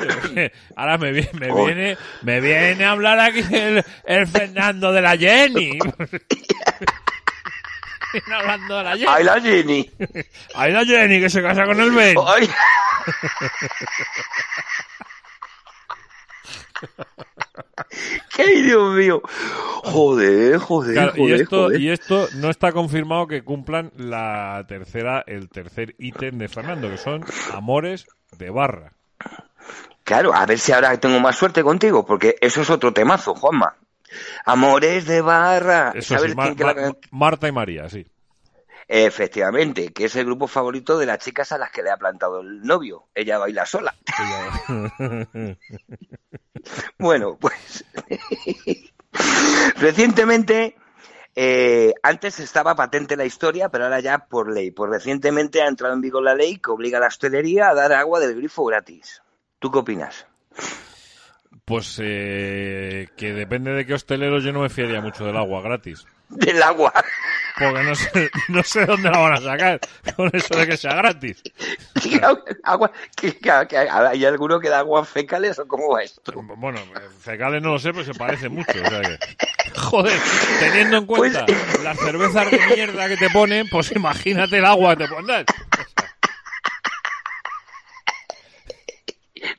Ahora 0.76 0.98
me, 0.98 1.10
viene- 1.12 1.30
me 1.34 1.54
viene, 1.64 1.96
me 2.22 2.40
viene 2.40 2.84
a 2.84 2.90
hablar 2.90 3.18
aquí 3.20 3.40
el, 3.50 3.82
el 4.04 4.26
Fernando 4.26 4.92
de 4.92 5.00
la 5.02 5.16
Jenny. 5.16 5.78
Viene 8.10 8.34
hablando 8.36 8.78
de 8.78 8.84
la 8.84 8.90
Jenny. 8.92 9.06
¡Ay, 9.06 9.24
la 9.24 9.38
Jenny! 9.40 9.90
Ahí 10.54 10.72
la 10.72 10.82
Jenny 10.86 11.20
que 11.20 11.28
se 11.28 11.42
casa 11.42 11.66
con 11.66 11.78
el 11.78 11.90
Ben. 11.90 12.16
¡Ay! 12.26 12.48
¡Qué 18.36 18.62
Dios 18.62 18.94
mío! 18.94 19.22
Joder, 19.84 20.58
joder, 20.58 20.92
Claro, 20.94 21.12
y 21.16 21.32
esto, 21.32 21.64
joder. 21.64 21.80
y 21.80 21.90
esto 21.90 22.28
no 22.36 22.50
está 22.50 22.72
confirmado 22.72 23.26
que 23.26 23.42
cumplan 23.42 23.92
la 23.96 24.64
tercera, 24.68 25.22
el 25.26 25.48
tercer 25.48 25.94
ítem 25.98 26.38
de 26.38 26.48
Fernando, 26.48 26.88
que 26.90 26.98
son 26.98 27.24
amores 27.54 28.06
de 28.38 28.50
barra. 28.50 28.92
Claro, 30.04 30.34
a 30.34 30.46
ver 30.46 30.58
si 30.58 30.72
ahora 30.72 30.98
tengo 30.98 31.20
más 31.20 31.36
suerte 31.36 31.62
contigo, 31.62 32.04
porque 32.06 32.36
eso 32.40 32.62
es 32.62 32.70
otro 32.70 32.92
temazo, 32.92 33.34
Juanma. 33.34 33.76
Amores 34.46 35.04
de 35.06 35.20
barra. 35.20 35.92
Eso 35.94 36.14
¿Sabes 36.14 36.30
sí, 36.30 36.36
Mar- 36.36 36.56
Mar- 36.58 36.96
Marta 37.10 37.48
y 37.48 37.52
María, 37.52 37.88
sí. 37.90 38.06
Efectivamente, 38.90 39.92
que 39.92 40.06
es 40.06 40.16
el 40.16 40.24
grupo 40.24 40.48
favorito 40.48 40.98
de 40.98 41.04
las 41.04 41.18
chicas 41.18 41.52
a 41.52 41.58
las 41.58 41.70
que 41.70 41.82
le 41.82 41.90
ha 41.90 41.98
plantado 41.98 42.40
el 42.40 42.62
novio. 42.62 43.08
Ella 43.14 43.36
baila 43.36 43.66
sola. 43.66 43.94
bueno, 46.98 47.36
pues 47.38 47.84
recientemente, 49.76 50.74
eh, 51.36 51.92
antes 52.02 52.40
estaba 52.40 52.74
patente 52.74 53.14
la 53.16 53.26
historia, 53.26 53.68
pero 53.68 53.84
ahora 53.84 54.00
ya 54.00 54.26
por 54.26 54.50
ley. 54.50 54.70
Pues 54.70 54.90
recientemente 54.90 55.60
ha 55.60 55.68
entrado 55.68 55.92
en 55.92 56.00
vigor 56.00 56.22
la 56.22 56.34
ley 56.34 56.56
que 56.56 56.70
obliga 56.70 56.96
a 56.96 57.02
la 57.02 57.08
hostelería 57.08 57.68
a 57.68 57.74
dar 57.74 57.92
agua 57.92 58.20
del 58.20 58.36
grifo 58.36 58.64
gratis. 58.64 59.22
¿Tú 59.58 59.70
qué 59.70 59.80
opinas? 59.80 60.26
Pues 61.68 62.00
eh, 62.02 63.08
que 63.16 63.34
depende 63.34 63.72
de 63.72 63.84
qué 63.84 63.92
hostelero 63.94 64.40
yo 64.40 64.52
no 64.52 64.60
me 64.62 64.70
fiaría 64.70 65.02
mucho 65.02 65.26
del 65.26 65.36
agua 65.36 65.60
gratis. 65.60 66.06
Del 66.30 66.62
agua. 66.62 66.92
Porque 67.58 67.82
no 67.82 67.94
sé, 67.94 68.30
no 68.48 68.62
sé 68.62 68.86
dónde 68.86 69.10
la 69.10 69.18
van 69.18 69.32
a 69.34 69.36
sacar 69.40 69.80
con 70.16 70.30
eso 70.32 70.56
de 70.56 70.66
que 70.66 70.76
sea 70.78 70.94
gratis. 70.94 71.42
agua, 72.64 72.90
que, 73.16 73.36
que- 73.36 73.66
que- 73.68 73.76
¿Hay 73.78 74.24
alguno 74.24 74.58
que 74.60 74.68
da 74.70 74.78
aguas 74.78 75.08
fecales 75.08 75.58
o 75.58 75.66
cómo 75.68 75.90
va 75.94 76.02
esto? 76.02 76.32
Bueno, 76.56 76.78
fecales 77.20 77.62
no 77.62 77.72
lo 77.72 77.78
sé, 77.78 77.92
pero 77.92 78.04
se 78.04 78.14
parece 78.14 78.48
mucho. 78.48 78.72
O 78.82 78.88
sea 78.88 79.00
que... 79.02 79.18
Joder, 79.78 80.18
teniendo 80.60 80.96
en 80.98 81.06
cuenta 81.06 81.44
Pues- 81.46 81.82
las 81.84 81.98
cervezas 81.98 82.50
de 82.50 82.60
mierda 82.74 83.08
que 83.08 83.16
te 83.16 83.30
ponen, 83.30 83.68
pues 83.68 83.92
imagínate 83.92 84.56
el 84.58 84.64
agua 84.64 84.96
que 84.96 85.04
te 85.04 85.10
pondrán. 85.10 85.44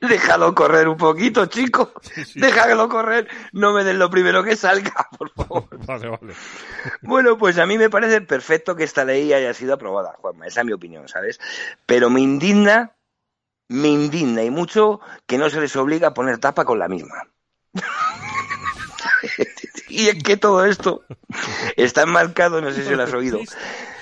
Déjalo 0.00 0.54
correr 0.54 0.88
un 0.88 0.96
poquito, 0.96 1.46
chico. 1.46 1.92
Déjalo 2.34 2.88
correr. 2.88 3.28
No 3.52 3.74
me 3.74 3.84
den 3.84 3.98
lo 3.98 4.08
primero 4.08 4.42
que 4.42 4.56
salga, 4.56 5.08
por 5.18 5.30
favor. 5.32 5.68
Vale, 5.86 6.08
vale. 6.08 6.34
Bueno, 7.02 7.36
pues 7.36 7.58
a 7.58 7.66
mí 7.66 7.76
me 7.76 7.90
parece 7.90 8.22
perfecto 8.22 8.74
que 8.74 8.84
esta 8.84 9.04
ley 9.04 9.32
haya 9.32 9.52
sido 9.52 9.74
aprobada, 9.74 10.16
Juanma. 10.18 10.46
Esa 10.46 10.60
es 10.60 10.66
mi 10.66 10.72
opinión, 10.72 11.06
¿sabes? 11.08 11.38
Pero 11.84 12.08
me 12.08 12.20
indigna, 12.20 12.96
me 13.68 13.88
indigna 13.88 14.42
y 14.42 14.50
mucho 14.50 15.00
que 15.26 15.36
no 15.36 15.50
se 15.50 15.60
les 15.60 15.76
obliga 15.76 16.08
a 16.08 16.14
poner 16.14 16.38
tapa 16.38 16.64
con 16.64 16.78
la 16.78 16.88
misma. 16.88 17.28
y 19.88 20.08
es 20.08 20.22
que 20.22 20.38
todo 20.38 20.64
esto 20.64 21.04
está 21.76 22.02
enmarcado, 22.02 22.62
no 22.62 22.72
sé 22.72 22.84
si 22.84 22.94
lo 22.94 23.02
has 23.02 23.12
oído, 23.12 23.38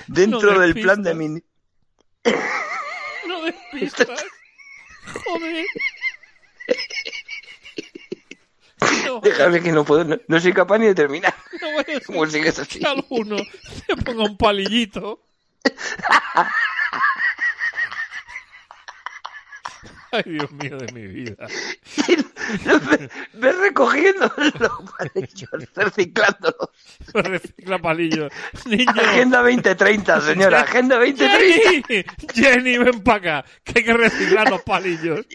dentro 0.07 0.59
del 0.59 0.75
plan 0.75 1.03
de 1.03 1.13
despistas. 1.13 1.15
mi... 1.15 1.43
No 3.27 3.43
despistas. 3.43 4.25
Joder. 5.25 5.65
No, 9.05 9.19
Déjame 9.23 9.61
que 9.61 9.71
no 9.71 9.83
puedo, 9.83 10.03
no, 10.05 10.17
no 10.27 10.39
soy 10.39 10.53
capaz 10.53 10.77
ni 10.79 10.85
de 10.87 10.95
terminar. 10.95 11.33
no 11.61 11.73
vaya 11.75 11.97
a 11.97 12.01
Como 12.01 12.25
sigues 12.27 12.57
así. 12.59 12.79
que 12.79 12.87
alguno 12.87 13.37
se 13.37 13.95
ponga 13.97 14.23
un 14.23 14.37
palillito. 14.37 15.21
Ay, 20.11 20.23
Dios 20.25 20.51
mío 20.53 20.77
de 20.77 20.91
mi 20.93 21.05
vida. 21.07 21.47
Ves 23.33 23.57
recogiendo 23.57 24.31
los 24.37 24.71
palillos, 24.97 25.49
reciclándolos. 25.75 26.69
Recicla 27.13 27.79
palillos. 27.79 28.31
Niño. 28.65 28.91
Agenda 28.91 29.41
2030, 29.41 30.21
señora, 30.25 30.61
Agenda 30.61 30.97
2030. 30.97 31.87
Jenny, 31.87 32.05
Jenny, 32.33 32.77
ven 32.77 33.03
para 33.03 33.39
acá, 33.39 33.49
que 33.63 33.79
hay 33.79 33.85
que 33.85 33.93
reciclar 33.93 34.49
los 34.49 34.61
palillos. 34.63 35.25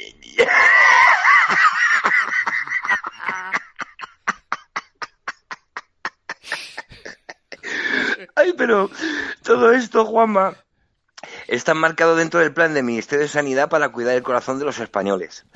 Ay, 8.36 8.52
pero 8.56 8.90
todo 9.42 9.72
esto, 9.72 10.04
Juanma, 10.04 10.56
está 11.54 11.72
enmarcado 11.72 12.16
dentro 12.16 12.40
del 12.40 12.52
plan 12.52 12.74
del 12.74 12.84
Ministerio 12.84 13.22
de 13.22 13.28
Sanidad 13.28 13.68
para 13.68 13.90
cuidar 13.90 14.14
el 14.14 14.22
corazón 14.22 14.58
de 14.58 14.64
los 14.64 14.78
españoles, 14.78 15.46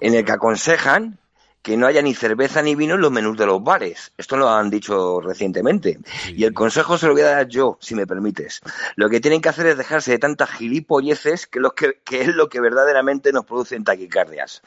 en 0.00 0.14
el 0.14 0.24
que 0.24 0.32
aconsejan 0.32 1.18
que 1.64 1.78
no 1.78 1.86
haya 1.86 2.02
ni 2.02 2.14
cerveza 2.14 2.60
ni 2.60 2.74
vino 2.74 2.96
en 2.96 3.00
los 3.00 3.10
menús 3.10 3.38
de 3.38 3.46
los 3.46 3.64
bares. 3.64 4.12
Esto 4.18 4.36
lo 4.36 4.50
han 4.50 4.68
dicho 4.68 5.22
recientemente. 5.22 5.98
Y 6.28 6.44
el 6.44 6.52
consejo 6.52 6.98
se 6.98 7.06
lo 7.06 7.14
voy 7.14 7.22
a 7.22 7.30
dar 7.30 7.48
yo, 7.48 7.78
si 7.80 7.94
me 7.94 8.06
permites. 8.06 8.60
Lo 8.96 9.08
que 9.08 9.18
tienen 9.18 9.40
que 9.40 9.48
hacer 9.48 9.68
es 9.68 9.78
dejarse 9.78 10.10
de 10.10 10.18
tantas 10.18 10.50
gilipolleces 10.50 11.46
que, 11.46 11.60
los 11.60 11.72
que, 11.72 12.00
que 12.04 12.20
es 12.20 12.28
lo 12.28 12.50
que 12.50 12.60
verdaderamente 12.60 13.32
nos 13.32 13.46
producen 13.46 13.82
taquicardias. 13.82 14.60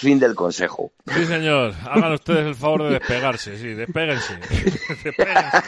Fin 0.00 0.18
del 0.18 0.34
consejo. 0.34 0.90
Sí, 1.14 1.26
señor. 1.26 1.74
Hagan 1.86 2.12
ustedes 2.14 2.46
el 2.46 2.54
favor 2.54 2.84
de 2.84 2.90
despegarse, 2.98 3.58
sí, 3.58 3.74
despéguense. 3.74 4.34
Despéguense. 5.04 5.62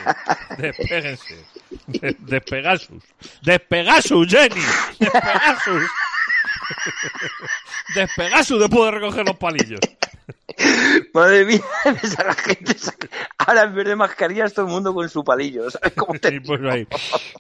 Despéguense. 0.57 1.45
De- 1.87 2.17
Despegasus. 2.19 3.03
Despegasus, 3.43 4.27
Jenny. 4.29 4.61
Despegasus. 4.99 5.83
Despegasus 7.95 8.61
de 8.61 8.91
recoger 8.91 9.27
los 9.27 9.37
palillos. 9.37 9.81
Madre 11.13 11.45
mía, 11.45 11.61
ves 11.85 12.19
a 12.19 12.25
la 12.25 12.35
gente. 12.35 12.75
Ahora 13.47 13.65
en 13.65 13.75
vez 13.75 13.87
de 13.87 13.97
mascarillas, 13.97 14.55
todo 14.55 14.67
el 14.67 14.73
mundo 14.73 14.95
con 14.95 15.09
su 15.09 15.25
palillo. 15.25 15.71
¿Sabes 15.71 15.93
cómo 15.97 16.19
te 16.19 16.41
pues 16.41 16.61
ahí, 16.63 16.87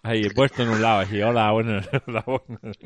ahí 0.02 0.28
puesto 0.30 0.62
en 0.62 0.70
un 0.70 0.82
lado, 0.82 1.00
así, 1.00 1.20
hola, 1.22 1.50
buenas, 1.52 1.88
hola, 2.06 2.24
buenas. 2.26 2.76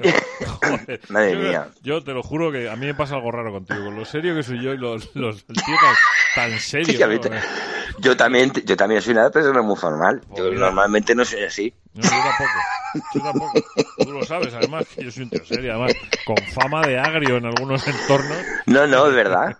Joder. 0.61 1.01
Madre 1.09 1.33
yo, 1.33 1.39
mía. 1.39 1.69
Yo 1.83 2.03
te 2.03 2.13
lo 2.13 2.23
juro 2.23 2.53
que 2.53 2.69
a 2.69 2.77
mí 2.77 2.87
me 2.87 2.95
pasa 2.95 3.15
algo 3.15 3.31
raro 3.31 3.53
contigo, 3.53 3.85
con 3.85 3.97
lo 3.97 4.05
serio 4.05 4.35
que 4.35 4.43
soy 4.43 4.63
yo 4.63 4.75
y 4.75 4.79
los, 4.79 5.15
los 5.15 5.45
el 5.49 5.55
tío 5.57 5.77
tan, 6.35 6.51
tan. 7.21 7.41
Yo 7.99 8.17
también, 8.17 8.53
yo 8.65 8.76
también 8.76 9.00
soy 9.03 9.12
una 9.12 9.31
persona 9.31 9.62
muy 9.62 9.76
formal. 9.76 10.21
Yo 10.37 10.50
normalmente 10.53 11.15
no 11.15 11.25
soy 11.25 11.45
así. 11.45 11.75
No, 11.95 12.03
yo 12.03 12.09
tampoco. 12.11 12.50
Yo 13.15 13.21
tampoco. 13.23 13.53
Tú 14.05 14.12
lo 14.12 14.25
sabes, 14.25 14.55
además, 14.55 14.85
que 14.95 15.05
yo 15.05 15.11
soy 15.11 15.25
un 15.25 15.31
tío 15.31 15.45
serio, 15.45 15.73
además, 15.73 15.93
con 16.25 16.37
fama 16.37 16.87
de 16.87 16.99
agrio 16.99 17.37
en 17.37 17.47
algunos 17.47 17.87
entornos. 17.87 18.38
No, 18.67 18.87
no, 18.87 19.07
es 19.09 19.15
verdad. 19.15 19.57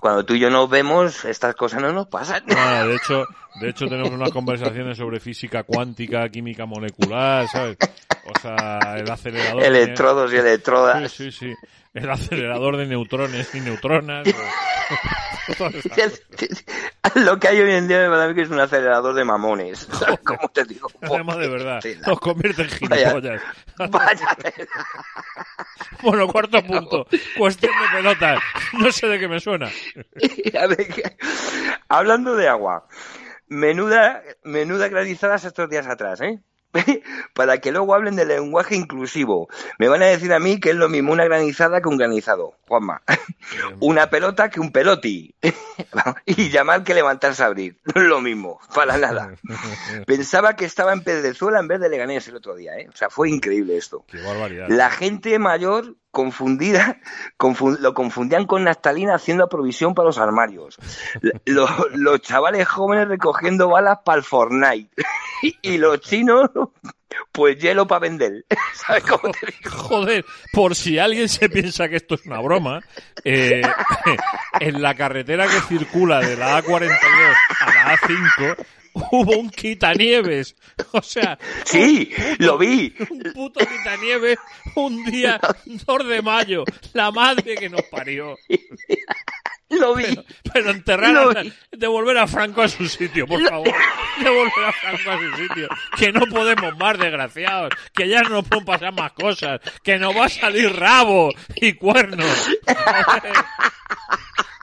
Cuando 0.00 0.24
tú 0.24 0.34
y 0.34 0.38
yo 0.40 0.48
nos 0.50 0.70
vemos, 0.70 1.24
estas 1.24 1.54
cosas 1.54 1.82
no 1.82 1.92
nos 1.92 2.06
pasan. 2.06 2.44
Nada, 2.46 2.86
de 2.86 2.94
hecho, 2.96 3.24
de 3.60 3.68
hecho 3.70 3.86
tenemos 3.86 4.10
unas 4.12 4.30
conversaciones 4.30 4.96
sobre 4.96 5.20
física 5.20 5.62
cuántica, 5.64 6.28
química 6.28 6.64
molecular, 6.66 7.46
¿sabes? 7.48 7.76
O 8.24 8.38
sea, 8.40 8.78
el 8.96 9.10
acelerador. 9.10 9.60
de- 9.60 9.66
Electrodos 9.68 10.30
y 10.32 10.34
Sí, 10.36 10.40
electrodas. 10.40 11.12
sí, 11.12 11.32
sí. 11.32 11.52
El 11.92 12.08
acelerador 12.08 12.76
de 12.76 12.86
neutrones 12.86 13.52
y 13.54 13.60
neutronas. 13.60 14.26
o-. 14.28 14.30
Lo 17.14 17.38
que 17.38 17.48
hay 17.48 17.60
hoy 17.60 17.72
en 17.72 17.88
día 17.88 18.00
me 18.00 18.08
parece 18.10 18.34
que 18.34 18.42
es 18.42 18.50
un 18.50 18.60
acelerador 18.60 19.14
de 19.14 19.24
mamones. 19.24 19.78
¿Sabes 19.92 20.20
cómo 20.24 20.48
te 20.52 20.64
digo? 20.64 20.88
Además, 21.02 21.38
de 21.38 21.48
verdad, 21.48 21.80
nos 22.06 22.20
convierte 22.20 22.62
en 22.62 22.88
Vaya. 22.88 23.10
gilipollas. 23.10 23.42
Vaya 23.90 24.34
tela. 24.36 24.68
Bueno, 26.02 26.26
cuarto 26.28 26.62
punto. 26.62 27.06
Cuestión 27.36 27.72
de 27.72 27.96
pelotas. 27.96 28.40
No 28.74 28.92
sé 28.92 29.06
de 29.06 29.18
qué 29.18 29.28
me 29.28 29.40
suena. 29.40 29.70
Ver, 30.14 31.16
hablando 31.88 32.36
de 32.36 32.48
agua, 32.48 32.86
menuda, 33.48 34.22
menuda 34.44 34.88
granizadas 34.88 35.44
estos 35.44 35.68
días 35.68 35.86
atrás, 35.86 36.20
¿eh? 36.20 36.40
Para 37.34 37.58
que 37.58 37.72
luego 37.72 37.94
hablen 37.94 38.16
de 38.16 38.24
lenguaje 38.24 38.76
inclusivo. 38.76 39.48
Me 39.78 39.88
van 39.88 40.02
a 40.02 40.06
decir 40.06 40.32
a 40.32 40.38
mí 40.38 40.60
que 40.60 40.70
es 40.70 40.76
lo 40.76 40.88
mismo 40.88 41.12
una 41.12 41.24
granizada 41.24 41.80
que 41.80 41.88
un 41.88 41.96
granizado, 41.96 42.54
Juanma. 42.68 43.02
Una 43.80 44.10
pelota 44.10 44.48
que 44.50 44.60
un 44.60 44.72
peloti. 44.72 45.34
Y 46.26 46.50
llamar 46.50 46.84
que 46.84 46.94
levantarse 46.94 47.42
a 47.42 47.46
abrir. 47.46 47.76
No 47.94 48.02
es 48.02 48.08
lo 48.08 48.20
mismo, 48.20 48.60
para 48.74 48.96
nada. 48.98 49.34
Pensaba 50.06 50.54
que 50.54 50.64
estaba 50.64 50.92
en 50.92 51.02
Pedrezuela 51.02 51.58
en 51.58 51.68
vez 51.68 51.80
de 51.80 51.88
Leganés 51.88 52.28
el 52.28 52.36
otro 52.36 52.54
día, 52.54 52.76
¿eh? 52.76 52.88
O 52.92 52.96
sea, 52.96 53.10
fue 53.10 53.28
increíble 53.30 53.76
esto. 53.76 54.04
Qué 54.06 54.20
barbaridad. 54.22 54.68
La 54.68 54.90
gente 54.90 55.38
mayor 55.38 55.96
confundida, 56.10 56.98
confun- 57.38 57.78
lo 57.78 57.94
confundían 57.94 58.46
con 58.46 58.64
naftalina 58.64 59.14
haciendo 59.14 59.48
provisión 59.48 59.94
para 59.94 60.06
los 60.06 60.18
armarios. 60.18 60.76
Los 61.44 62.20
chavales 62.22 62.66
jóvenes 62.68 63.08
recogiendo 63.08 63.68
balas 63.68 63.98
para 64.04 64.18
el 64.18 64.24
Fortnite. 64.24 64.90
Y 65.62 65.78
los 65.78 66.00
chinos, 66.02 66.50
pues 67.32 67.56
hielo 67.56 67.86
para 67.86 68.00
vender. 68.00 68.44
¿Sabes 68.74 69.04
cómo 69.04 69.32
te 69.32 69.46
digo? 69.46 69.70
Joder, 69.74 70.22
por 70.52 70.74
si 70.74 70.98
alguien 70.98 71.30
se 71.30 71.48
piensa 71.48 71.88
que 71.88 71.96
esto 71.96 72.16
es 72.16 72.26
una 72.26 72.40
broma, 72.42 72.80
eh, 73.24 73.62
en 74.60 74.82
la 74.82 74.94
carretera 74.94 75.46
que 75.46 75.60
circula 75.62 76.20
de 76.20 76.36
la 76.36 76.62
A42 76.62 77.34
a 77.60 77.66
la 77.74 77.96
A5 77.96 78.56
hubo 79.10 79.38
un 79.38 79.50
quitanieves. 79.50 80.56
O 80.92 81.02
sea, 81.02 81.38
Sí, 81.64 82.10
lo 82.38 82.56
vi. 82.56 82.94
un 83.10 83.22
puto 83.34 83.60
quitanieves 83.60 84.38
un 84.76 85.04
día 85.04 85.38
2 85.66 86.08
de 86.08 86.22
mayo. 86.22 86.64
La 86.94 87.10
madre 87.10 87.54
que 87.54 87.68
nos 87.68 87.82
parió. 87.82 88.36
Lo 89.68 89.94
vi. 89.94 90.04
Pero 90.52 90.70
enterrar, 90.70 91.36
a- 91.36 91.42
vi. 91.42 91.52
devolver 91.70 92.16
a 92.18 92.26
Franco 92.26 92.62
a 92.62 92.68
su 92.68 92.88
sitio, 92.88 93.26
por 93.26 93.46
favor. 93.46 93.68
Devolver 94.20 94.64
a 94.64 94.72
Franco 94.72 95.10
a 95.10 95.18
su 95.18 95.36
sitio. 95.42 95.68
Que 95.98 96.12
no 96.12 96.20
podemos 96.26 96.76
más, 96.78 96.98
desgraciados. 96.98 97.70
Que 97.94 98.08
ya 98.08 98.22
no 98.22 98.30
nos 98.30 98.48
pueden 98.48 98.64
pasar 98.64 98.92
más 98.94 99.12
cosas. 99.12 99.60
Que 99.84 99.98
nos 99.98 100.16
va 100.16 100.24
a 100.24 100.28
salir 100.30 100.74
rabo 100.74 101.30
y 101.56 101.74
cuernos. 101.74 102.26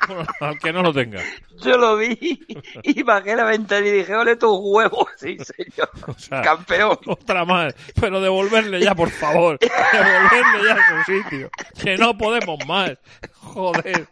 Al 0.42 0.60
que 0.60 0.74
no 0.74 0.82
lo 0.82 0.94
tenga. 0.94 1.22
Yo 1.62 1.78
lo 1.78 1.98
vi 1.98 2.40
y 2.84 3.04
bajé 3.04 3.36
la 3.36 3.46
ventana 3.46 3.86
y 3.86 3.92
dije, 3.92 4.16
ole 4.16 4.36
tus 4.36 4.58
huevos, 4.62 5.08
sí 5.18 5.38
señor, 5.40 5.90
O 6.08 6.14
sea, 6.18 6.42
campeón. 6.42 6.98
Otra 7.06 7.46
más. 7.46 7.76
Pero 8.00 8.22
devolverle 8.22 8.80
ya, 8.82 8.96
por 8.96 9.10
favor. 9.10 9.58
Devolverle 9.60 10.68
ya 10.68 10.74
a 10.76 11.06
su 11.06 11.12
sitio. 11.12 11.50
Que 11.82 11.98
no 11.98 12.18
podemos 12.18 12.60
más. 12.68 12.94
Joder. 13.36 14.08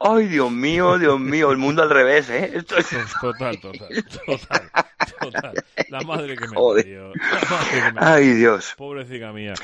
Ay, 0.00 0.26
Dios 0.26 0.50
mío, 0.50 0.98
Dios 0.98 1.18
mío, 1.18 1.50
el 1.50 1.56
mundo 1.56 1.82
al 1.82 1.90
revés, 1.90 2.28
¿eh? 2.28 2.50
Esto 2.54 2.76
es... 2.76 2.88
Total, 3.20 3.58
total, 3.58 3.88
total, 4.26 4.89
total. 5.20 5.54
La 5.88 6.00
madre 6.02 6.36
que 6.36 6.46
me 6.48 6.56
Joder. 6.56 6.84
parió. 6.84 7.12
La 7.14 7.50
madre 7.50 7.82
que 7.84 7.92
me 7.92 8.00
Ay, 8.00 8.28
Dios. 8.34 8.74
Pobrecita 8.76 9.32
mía. 9.32 9.54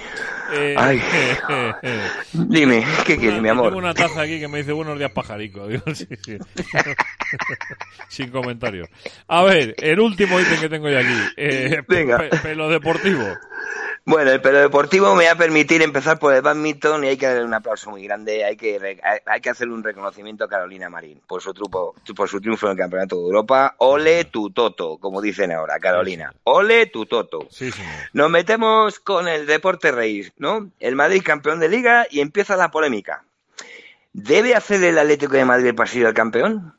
Eh, 0.53 0.75
Ay. 0.76 0.99
eh, 1.49 1.73
eh. 1.83 2.00
Dime, 2.33 2.85
¿qué 3.05 3.17
quieres, 3.17 3.41
mi 3.41 3.49
Tengo 3.49 3.61
amor? 3.67 3.75
una 3.75 3.95
taza 3.95 4.23
aquí 4.23 4.38
que 4.41 4.49
me 4.49 4.59
dice 4.59 4.73
buenos 4.73 4.99
días, 4.99 5.11
pajarico. 5.12 5.67
Digo, 5.69 5.83
sí, 5.95 6.07
sí. 6.25 6.38
Sin 8.09 8.31
comentarios. 8.31 8.88
A 9.29 9.43
ver, 9.43 9.75
el 9.79 10.00
último 10.00 10.38
ítem 10.41 10.61
que 10.61 10.69
tengo 10.69 10.88
yo 10.88 10.99
aquí. 10.99 11.17
Eh, 11.37 11.83
Venga. 11.88 12.19
pe- 12.19 12.37
pelo 12.38 12.69
deportivo. 12.69 13.25
Bueno, 14.09 14.31
el 14.31 14.41
pelo 14.41 14.61
deportivo 14.61 15.17
me 15.17 15.25
va 15.25 15.33
a 15.33 15.37
permitir 15.37 15.83
empezar 15.83 16.17
por 16.21 16.33
el 16.33 16.41
badminton 16.41 17.03
y 17.03 17.09
hay 17.09 17.17
que 17.17 17.27
darle 17.27 17.43
un 17.45 17.53
aplauso 17.55 17.91
muy 17.91 18.05
grande. 18.05 18.45
Hay 18.45 18.57
que 18.57 19.01
hay- 19.03 19.41
que 19.41 19.51
hacerle 19.51 19.75
un 19.75 19.83
reconocimiento 19.83 20.45
a 20.45 20.49
Carolina 20.49 20.89
Marín 20.89 21.21
por 21.27 21.43
su 21.43 21.53
trupo, 21.53 21.93
por 22.15 22.29
su 22.29 22.41
triunfo 22.41 22.67
en 22.67 22.73
el 22.73 22.79
Campeonato 22.79 23.17
de 23.17 23.23
Europa. 23.23 23.75
Ole 23.79 24.25
tu 24.27 24.51
toto, 24.51 24.99
como 24.99 25.21
dicen 25.21 25.51
ahora, 25.51 25.81
Carolina. 25.81 26.33
Ole 26.45 26.87
tu 26.87 27.07
toto. 27.07 27.49
Sí, 27.51 27.73
señor. 27.73 27.91
Nos 28.13 28.31
metemos 28.31 29.01
con 29.01 29.27
el 29.27 29.45
deporte 29.45 29.91
rey, 29.91 30.31
¿no? 30.39 30.71
El 30.79 30.95
Madrid 30.95 31.23
campeón 31.25 31.59
de 31.59 31.69
liga 31.69 32.07
y 32.09 32.21
empieza 32.21 32.57
la 32.57 32.71
polémica. 32.71 33.25
¿Debe 34.13 34.55
hacer 34.55 34.85
el 34.85 34.99
Atlético 34.99 35.33
de 35.33 35.45
Madrid 35.45 35.67
el 35.67 35.75
pasillo 35.75 36.07
del 36.07 36.15
campeón? 36.15 36.75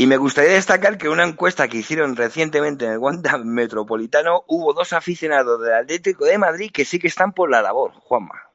Y 0.00 0.06
me 0.06 0.16
gustaría 0.16 0.52
destacar 0.52 0.96
que 0.96 1.08
una 1.08 1.24
encuesta 1.24 1.66
que 1.66 1.78
hicieron 1.78 2.14
recientemente 2.14 2.84
en 2.84 2.92
el 2.92 2.98
Wanda 2.98 3.36
Metropolitano 3.36 4.44
hubo 4.46 4.72
dos 4.72 4.92
aficionados 4.92 5.60
del 5.60 5.74
Atlético 5.74 6.24
de 6.24 6.38
Madrid 6.38 6.70
que 6.72 6.84
sí 6.84 7.00
que 7.00 7.08
están 7.08 7.32
por 7.32 7.50
la 7.50 7.62
labor, 7.62 7.90
Juanma. 7.94 8.48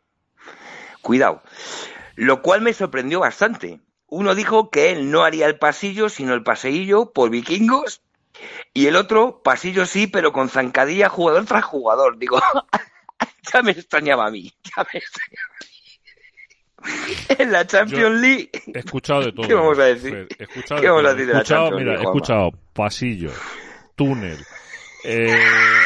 Cuidado. 1.02 1.44
Lo 2.16 2.42
cual 2.42 2.62
me 2.62 2.72
sorprendió 2.72 3.20
bastante. 3.20 3.82
Uno 4.08 4.36
dijo 4.36 4.70
que 4.70 4.94
él 4.94 5.12
no 5.12 5.26
haría 5.26 5.46
el 5.48 5.60
pasillo, 5.60 6.08
sino 6.08 6.34
el 6.34 6.44
paseillo 6.44 7.12
por 7.12 7.30
vikingos. 7.30 8.02
Y 8.74 8.88
el 8.88 8.96
otro, 8.96 9.44
pasillo 9.44 9.86
sí, 9.86 10.08
pero 10.08 10.32
con 10.32 10.48
zancadilla 10.48 11.10
jugador 11.10 11.44
tras 11.44 11.66
jugador. 11.66 12.18
Digo, 12.18 12.40
ya 13.54 13.62
me 13.62 13.72
extrañaba 13.72 14.28
a 14.28 14.32
mí. 14.32 14.54
Ya 14.64 14.88
me 14.94 14.98
extrañaba. 14.98 15.52
En 17.38 17.52
la 17.52 17.66
Champions 17.66 18.22
League. 18.22 18.50
He 18.74 18.80
escuchado 18.80 19.22
de 19.22 19.32
todo. 19.32 19.48
¿Qué 19.48 19.54
vamos 19.54 19.80
a 19.80 19.84
decir? 19.86 20.28
He 20.38 20.44
escuchado 20.44 20.82
¿Qué 20.82 20.88
de 20.88 20.94
vamos 20.94 21.06
a 21.06 21.10
todo. 21.10 21.16
decir 21.16 21.24
He 21.24 21.28
de 21.28 21.34
la 21.34 21.40
escuchado, 21.40 21.72
mira, 21.72 21.94
he 21.94 22.04
escuchado 22.04 22.52
pasillo, 22.74 23.32
túnel. 23.96 24.38
Eh, 25.06 25.36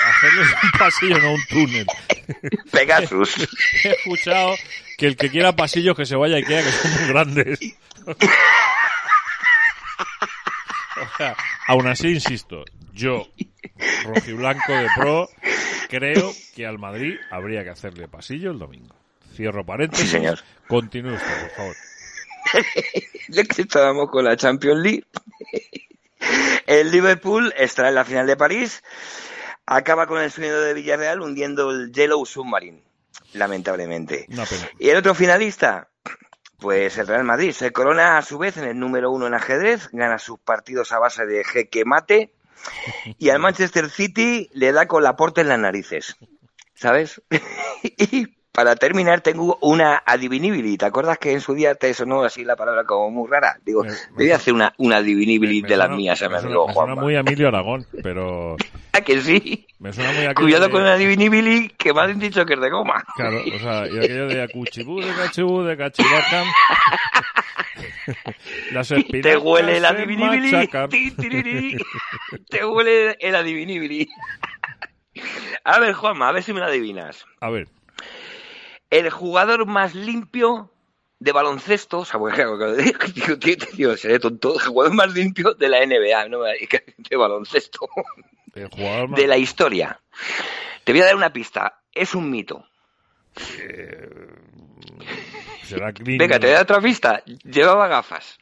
hacerles 0.09 0.47
un 0.63 0.71
pasillo, 0.79 1.19
no 1.19 1.33
un 1.33 1.41
túnel. 1.49 1.85
Pegasus. 2.71 3.47
He 3.83 3.89
escuchado 3.89 4.55
que 4.97 5.07
el 5.07 5.15
que 5.17 5.29
quiera 5.29 5.55
pasillos 5.55 5.95
que 5.95 6.05
se 6.05 6.15
vaya 6.15 6.35
a 6.35 6.39
Ikea, 6.39 6.63
que 6.63 6.71
son 6.71 6.91
muy 6.93 7.07
grandes. 7.09 7.59
O 10.99 11.17
sea, 11.17 11.35
aún 11.67 11.87
así, 11.87 12.09
insisto, 12.09 12.63
yo, 12.93 13.27
rojiblanco 14.05 14.71
de 14.73 14.87
pro, 14.95 15.29
creo 15.89 16.31
que 16.55 16.65
al 16.65 16.79
Madrid 16.79 17.15
habría 17.29 17.63
que 17.63 17.69
hacerle 17.69 18.07
pasillo 18.07 18.51
el 18.51 18.59
domingo. 18.59 18.95
Cierro 19.37 19.63
paréntesis. 19.63 20.05
Sí, 20.05 20.11
señor. 20.17 20.39
Continúe 20.67 21.13
usted, 21.13 21.41
por 21.41 21.51
favor. 21.51 21.75
ya 23.29 23.43
que 23.43 23.61
estábamos 23.61 24.09
con 24.09 24.25
la 24.25 24.35
Champions 24.35 24.81
League, 24.81 25.05
el 26.65 26.89
Liverpool 26.89 27.53
está 27.55 27.87
en 27.87 27.93
la 27.95 28.03
final 28.03 28.25
de 28.25 28.35
París, 28.35 28.83
acaba 29.67 30.07
con 30.07 30.19
el 30.19 30.31
sueño 30.31 30.59
de 30.59 30.73
Villarreal 30.73 31.21
hundiendo 31.21 31.69
el 31.69 31.91
Yellow 31.91 32.25
Submarine, 32.25 32.81
lamentablemente. 33.33 34.25
Y 34.79 34.89
el 34.89 34.97
otro 34.97 35.13
finalista, 35.13 35.89
pues 36.57 36.97
el 36.97 37.05
Real 37.05 37.23
Madrid, 37.23 37.51
se 37.51 37.71
corona 37.71 38.17
a 38.17 38.23
su 38.23 38.39
vez 38.39 38.57
en 38.57 38.63
el 38.63 38.79
número 38.79 39.11
uno 39.11 39.27
en 39.27 39.35
ajedrez, 39.35 39.89
gana 39.91 40.17
sus 40.17 40.39
partidos 40.39 40.91
a 40.93 40.99
base 40.99 41.27
de 41.27 41.43
jeque 41.43 41.85
mate, 41.85 42.33
y 43.19 43.29
al 43.29 43.37
Manchester 43.37 43.91
City 43.91 44.49
le 44.51 44.71
da 44.71 44.87
con 44.87 45.03
la 45.03 45.15
porta 45.15 45.41
en 45.41 45.49
las 45.49 45.59
narices, 45.59 46.15
¿sabes? 46.73 47.21
y 47.81 48.36
para 48.57 48.75
terminar 48.75 49.21
tengo 49.21 49.59
una 49.61 50.01
adivinibili, 50.03 50.79
¿te 50.79 50.85
acuerdas 50.87 51.19
que 51.19 51.31
en 51.31 51.41
su 51.41 51.53
día 51.53 51.75
te 51.75 51.93
sonó 51.93 52.23
así 52.23 52.43
la 52.43 52.55
palabra 52.55 52.85
como 52.85 53.11
muy 53.11 53.29
rara? 53.29 53.59
Digo, 53.63 53.83
Me- 53.83 53.91
voy 54.15 54.31
a 54.31 54.37
hacer 54.37 54.51
una, 54.51 54.73
una 54.79 54.97
adivinibili 54.97 55.61
de 55.61 55.77
las 55.77 55.91
mías, 55.91 56.19
me 56.21 56.29
me 56.29 56.39
suena- 56.39 56.47
amigo 56.47 56.67
me 56.67 56.73
suena 56.73 56.85
Juanma. 56.87 57.01
muy 57.03 57.15
a 57.15 57.19
Emilio 57.19 57.47
Aragón, 57.49 57.85
pero 58.01 58.55
¿A 58.93 59.01
que 59.01 59.21
sí? 59.21 59.67
me 59.77 59.93
suena 59.93 60.11
muy 60.11 60.25
a 60.25 60.33
Cuidado 60.33 60.65
de- 60.65 60.71
con 60.71 60.83
la 60.83 60.93
adivinibili 60.93 61.69
que 61.69 61.93
me 61.93 62.01
han 62.01 62.17
dicho 62.17 62.47
que 62.47 62.55
es 62.55 62.59
de 62.59 62.71
goma. 62.71 63.03
Claro, 63.15 63.43
o 63.53 63.59
sea, 63.59 63.87
y 63.91 63.99
aquello 63.99 64.27
de 64.27 64.41
acuchibú, 64.41 65.01
de 65.01 65.13
cachibú, 65.13 65.61
de 65.61 65.77
cachivacan. 65.77 66.47
Las 68.71 68.87
Te 68.87 69.37
huele 69.37 69.79
se 69.79 69.85
adivinibili. 69.85 70.67
Te 72.49 72.65
huele 72.65 73.17
el 73.19 73.35
adivinibili. 73.35 74.09
A 75.63 75.77
ver, 75.79 75.93
Juanma, 75.93 76.29
a 76.29 76.31
ver 76.31 76.41
si 76.41 76.53
me 76.53 76.59
lo 76.59 76.65
adivinas. 76.65 77.23
A 77.39 77.51
ver, 77.51 77.67
El 78.89 79.09
jugador 79.09 79.65
más 79.65 79.95
limpio 79.95 80.71
de 81.19 81.31
baloncesto, 81.31 81.99
o 81.99 82.05
sea, 82.05 82.19
porque, 82.19 82.35
claro, 82.37 82.57
tío, 83.75 83.97
seré 83.97 84.19
tonto, 84.19 84.53
el 84.55 84.61
jugador 84.65 84.93
más 84.93 85.13
limpio 85.13 85.53
de 85.55 85.67
la 85.69 85.85
NBA, 85.85 86.29
no 86.29 86.41
de 86.41 87.17
baloncesto, 87.17 87.87
el 88.53 88.67
jugador 88.69 89.09
más... 89.09 89.19
de 89.19 89.27
la 89.27 89.37
historia. 89.37 89.99
Te 90.83 90.91
voy 90.93 91.01
a 91.01 91.05
dar 91.05 91.15
una 91.15 91.33
pista, 91.33 91.81
es 91.91 92.15
un 92.15 92.29
mito. 92.29 92.65
Será 95.63 95.91
Green- 95.91 96.17
Venga, 96.17 96.39
te 96.39 96.47
voy 96.47 96.51
a 96.51 96.59
dar 96.59 96.63
otra 96.63 96.81
pista, 96.81 97.23
llevaba 97.43 97.87
gafas. 97.87 98.37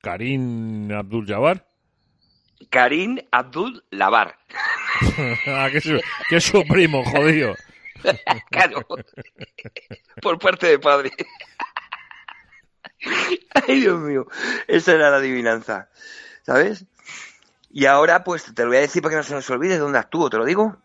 Karim 0.00 0.90
Abdul-Jabbar. 0.90 1.66
Karim 2.70 3.18
Abdul 3.30 3.84
Lavar. 3.90 4.36
ah, 5.46 5.68
que 5.70 5.78
es, 5.78 5.84
su, 5.84 6.00
que 6.28 6.36
es 6.36 6.44
su 6.44 6.64
primo, 6.66 7.04
jodido. 7.04 7.54
Claro. 8.50 8.86
Por 10.22 10.38
parte 10.38 10.66
de 10.66 10.78
padre. 10.78 11.10
Ay, 13.66 13.80
Dios 13.80 13.98
mío. 14.00 14.26
Esa 14.66 14.92
era 14.94 15.10
la 15.10 15.18
adivinanza. 15.18 15.88
¿Sabes? 16.42 16.86
Y 17.70 17.86
ahora, 17.86 18.24
pues, 18.24 18.54
te 18.54 18.62
lo 18.62 18.68
voy 18.68 18.78
a 18.78 18.80
decir 18.80 19.02
para 19.02 19.12
que 19.12 19.16
no 19.18 19.22
se 19.22 19.34
nos 19.34 19.48
olvide 19.50 19.74
de 19.74 19.78
dónde 19.78 19.98
actúo, 19.98 20.30
¿te 20.30 20.38
lo 20.38 20.44
digo? 20.44 20.76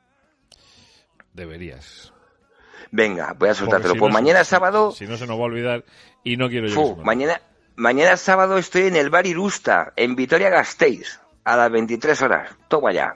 Deberías. 1.34 2.13
Venga, 2.91 3.34
voy 3.34 3.49
a 3.49 3.54
soltártelo. 3.56 3.93
si 3.93 3.99
Pues 3.99 4.12
no 4.12 4.13
mañana 4.13 4.43
sábado, 4.43 4.91
Si 4.91 5.08
no 5.08 5.17
se 5.17 5.26
nos 5.26 5.38
va 5.38 5.41
a 5.43 5.45
olvidar 5.45 5.84
y 6.23 6.38
no 6.38 6.49
quiero 6.49 6.67
yo. 6.67 6.95
mañana, 6.97 7.41
mañana 7.76 8.17
sábado 8.17 8.58
estoy 8.58 8.84
en 8.84 8.95
el 8.97 9.10
bar 9.10 9.26
Irusta, 9.26 9.93
en 9.95 10.15
Vitoria-Gasteiz, 10.15 11.19
a 11.43 11.58
las 11.58 11.71
23 11.71 12.21
horas. 12.21 12.52
Toma 12.67 12.91
ya. 12.91 13.15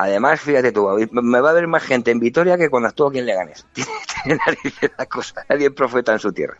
Además, 0.00 0.40
fíjate 0.40 0.70
tú, 0.70 0.86
me 1.10 1.40
va 1.40 1.50
a 1.50 1.52
ver 1.54 1.66
más 1.66 1.82
gente 1.82 2.12
en 2.12 2.20
Vitoria 2.20 2.56
que 2.56 2.70
cuando 2.70 2.88
estuvo 2.88 3.08
aquí 3.08 3.18
en 3.18 3.26
Leganés. 3.26 3.66
Tiene 3.74 4.38
narices 4.46 4.92
la 4.96 5.06
cosa, 5.06 5.44
nadie 5.48 5.66
es 5.66 5.72
profeta 5.72 6.12
en 6.12 6.20
su 6.20 6.32
tierra. 6.32 6.56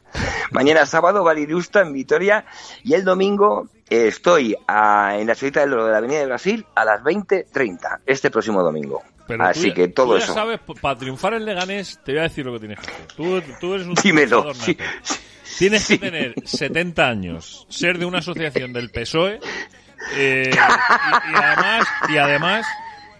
Mañana 0.51 0.85
sábado, 0.87 1.23
bar 1.23 1.39
Irusta 1.39 1.83
en 1.83 1.93
Vitoria, 1.93 2.45
y 2.83 2.95
el 2.95 3.05
domingo 3.05 3.69
eh, 3.89 4.09
estoy 4.09 4.57
a- 4.67 5.19
en 5.21 5.29
la 5.29 5.37
ciudad 5.37 5.67
de 5.67 5.77
la 5.77 5.99
Avenida 5.99 6.19
de 6.19 6.27
Brasil 6.27 6.67
a 6.75 6.85
las 6.85 7.01
20.30, 7.03 8.01
este 8.07 8.29
próximo 8.29 8.61
domingo. 8.65 9.05
Pero 9.29 9.45
Así 9.45 9.69
tú 9.69 9.75
que 9.77 9.89
todo 9.89 10.15
tú 10.15 10.19
ya 10.19 10.25
eso. 10.25 10.35
sabes, 10.35 10.59
para 10.81 10.99
triunfar 10.99 11.35
en 11.35 11.45
Leganés, 11.45 12.01
te 12.05 12.11
voy 12.13 12.19
a 12.19 12.23
decir 12.25 12.45
lo 12.45 12.55
que 12.55 12.59
tienes 12.59 12.81
que 12.81 12.91
hacer. 12.91 13.07
Tú, 13.15 13.41
tú 13.61 13.75
eres 13.75 13.87
un 13.87 13.95
Dímelo. 13.95 14.53
Sí, 14.55 14.77
sí, 15.05 15.59
Tienes 15.59 15.85
sí. 15.85 15.97
que 15.99 16.07
tener 16.11 16.35
70 16.45 17.07
años, 17.07 17.67
ser 17.69 17.99
de 17.99 18.05
una 18.05 18.19
asociación 18.19 18.73
del 18.73 18.91
PSOE 18.91 19.39
eh, 20.17 20.51
y, 20.51 21.33
y 21.33 21.37
además 21.37 21.87
y 22.09 22.17
además 22.19 22.67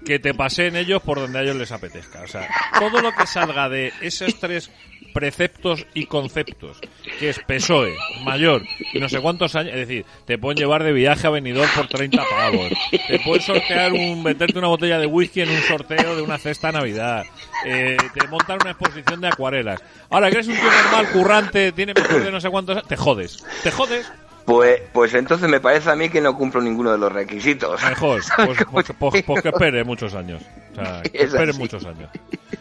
que 0.05 0.19
te 0.19 0.35
paseen 0.35 0.77
ellos 0.77 1.03
por 1.03 1.19
donde 1.19 1.39
a 1.39 1.43
ellos 1.43 1.57
les 1.57 1.73
apetezca. 1.73 2.23
O 2.23 2.27
sea, 2.27 2.49
todo 2.79 3.01
lo 3.01 3.13
que 3.13 3.27
salga 3.27 3.69
de 3.69 3.93
esos 4.01 4.39
tres 4.39 4.71
preceptos 5.13 5.87
y 5.95 6.07
conceptos, 6.07 6.79
que 7.19 7.31
es 7.31 7.39
PSOE, 7.41 7.97
mayor 8.25 8.63
y 8.93 9.01
no 9.01 9.09
sé 9.09 9.21
cuántos 9.21 9.57
años, 9.57 9.75
es 9.75 9.89
decir, 9.89 10.05
te 10.27 10.39
pueden 10.39 10.59
llevar 10.59 10.85
de 10.85 10.93
viaje 10.93 11.27
a 11.27 11.31
Benidorm 11.31 11.69
por 11.75 11.89
30 11.89 12.23
pavos, 12.31 12.73
te 12.91 13.19
pueden 13.21 13.43
sortear 13.43 13.93
un, 13.93 14.23
meterte 14.23 14.59
una 14.59 14.69
botella 14.69 14.99
de 14.99 15.07
whisky 15.07 15.41
en 15.41 15.51
un 15.51 15.63
sorteo 15.63 16.15
de 16.15 16.23
una 16.23 16.39
cesta 16.39 16.69
de 16.69 16.79
Navidad, 16.79 17.25
eh, 17.65 17.97
te 18.15 18.29
montan 18.29 18.59
una 18.61 18.71
exposición 18.71 19.21
de 19.21 19.29
acuarelas. 19.29 19.83
Ahora 20.11 20.29
que 20.29 20.35
eres 20.35 20.49
un 20.49 20.55
tío 20.55 20.71
normal, 20.71 21.09
currante, 21.13 21.73
tiene 21.73 21.95
mejor 21.95 22.23
de 22.23 22.31
no 22.31 22.41
sé 22.41 22.51
cuántos, 22.51 22.87
te 22.87 22.97
jodes, 22.97 23.45
te 23.63 23.71
jodes, 23.71 24.11
Pues, 24.49 24.81
pues 24.95 25.13
entonces 25.13 25.47
me 25.49 25.61
parece 25.61 25.91
a 25.91 25.95
mí 25.95 26.09
que 26.09 26.23
no 26.23 26.35
cumplo 26.35 26.63
ninguno 26.63 26.91
de 26.91 26.97
los 26.99 27.13
requisitos. 27.13 27.83
mejor, 27.83 28.23
pues, 28.37 28.57
pues, 28.73 28.87
pues- 28.99 29.23
pues 29.23 29.43
que 29.43 29.49
espere 29.51 29.85
muchos 29.85 30.15
años, 30.15 30.41
o 30.73 30.75
sea, 30.75 31.03
que 31.03 31.19
Es 31.19 31.25
espere 31.25 31.51
así. 31.51 31.59
muchos 31.59 31.85
años. 31.85 32.09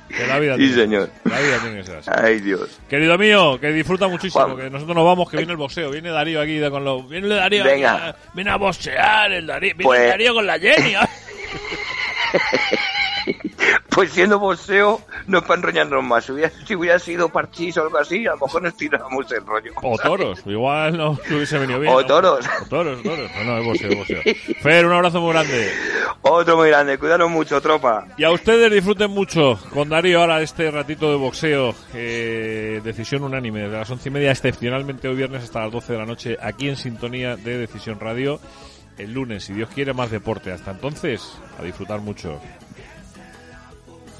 Que 0.10 0.28
la 0.28 0.38
vida 0.40 0.56
Sí, 0.56 0.60
tiene 0.68 0.76
señor. 0.76 1.10
La 1.24 1.40
vida 1.40 1.60
tiene 1.62 1.78
que 1.78 1.84
ser 1.86 1.98
así. 1.98 2.10
Ay, 2.14 2.40
Dios. 2.42 2.80
Querido 2.90 3.18
mío, 3.18 3.58
que 3.62 3.72
disfruta 3.72 4.08
muchísimo, 4.10 4.44
Juan. 4.46 4.58
que 4.58 4.70
nosotros 4.70 4.96
nos 4.96 5.06
vamos, 5.06 5.30
que 5.30 5.38
viene 5.38 5.52
el 5.54 5.58
boxeo, 5.58 5.92
viene 5.92 6.10
Darío 6.10 6.42
aquí 6.42 6.60
con 6.70 6.84
los... 6.84 7.08
Viene 7.08 7.28
Darío 7.30 7.64
Venga. 7.64 7.96
aquí 7.96 8.06
a- 8.10 8.16
viene 8.34 8.50
a 8.52 8.56
boxear 8.58 9.32
el 9.32 9.48
Darío, 9.48 9.74
viene 9.76 9.84
Pues- 9.86 10.10
Darío 10.10 10.34
con 10.34 10.46
la 10.46 10.60
Jenny. 10.60 10.94
Pues 13.98 14.12
siendo 14.12 14.38
boxeo, 14.38 15.02
no 15.26 15.40
es 15.40 15.44
para 15.44 15.58
enroñarnos 15.58 16.04
más. 16.04 16.24
Si 16.24 16.32
hubiera, 16.32 16.52
si 16.52 16.76
hubiera 16.76 17.00
sido 17.00 17.30
parchís 17.30 17.76
o 17.78 17.82
algo 17.82 17.98
así, 17.98 18.28
a 18.28 18.36
lo 18.36 18.38
mejor 18.46 18.62
nos 18.62 18.78
tirábamos 18.78 19.32
el 19.32 19.44
rollo. 19.44 19.72
O 19.82 19.98
toros, 19.98 20.44
igual 20.46 20.96
no 20.96 21.18
hubiese 21.32 21.58
venido 21.58 21.80
bien. 21.80 21.92
O 21.92 22.02
¿no? 22.02 22.06
toros. 22.06 22.46
O 22.62 22.66
toros, 22.66 23.02
toros. 23.02 23.32
No, 23.36 23.44
no, 23.44 23.58
es 23.58 23.66
boxeo, 23.66 23.98
boxeo. 23.98 24.22
Fer, 24.62 24.86
un 24.86 24.94
abrazo 24.94 25.20
muy 25.20 25.32
grande. 25.32 25.72
Otro 26.22 26.58
muy 26.58 26.70
grande, 26.70 27.00
cuidaros 27.00 27.32
mucho, 27.32 27.60
tropa. 27.60 28.06
Y 28.20 28.24
a 28.24 28.30
ustedes 28.30 28.72
disfruten 28.72 29.10
mucho 29.10 29.58
con 29.74 29.90
Darío 29.90 30.22
ahora 30.22 30.44
este 30.44 30.70
ratito 30.70 31.10
de 31.10 31.16
boxeo. 31.16 31.74
eh, 31.96 32.82
decisión 32.84 33.24
unánime, 33.24 33.62
de 33.62 33.78
las 33.80 33.90
once 33.90 34.10
y 34.10 34.12
media, 34.12 34.30
excepcionalmente 34.30 35.08
hoy 35.08 35.16
viernes 35.16 35.44
hasta 35.44 35.62
las 35.62 35.72
12 35.72 35.94
de 35.94 35.98
la 35.98 36.06
noche, 36.06 36.38
aquí 36.40 36.70
en 36.70 36.76
sintonía 36.76 37.36
de 37.36 37.58
Decisión 37.58 38.00
Radio. 38.00 38.40
El 39.00 39.14
lunes, 39.14 39.46
si 39.46 39.54
Dios 39.54 39.70
quiere, 39.74 39.94
más 39.94 40.12
deporte. 40.12 40.52
Hasta 40.52 40.70
entonces, 40.70 41.40
a 41.60 41.64
disfrutar 41.64 42.00
mucho. 42.00 42.40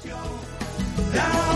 De 0.04 0.12
ahora 0.12 0.48
en 1.10 1.20
adelante 1.20 1.47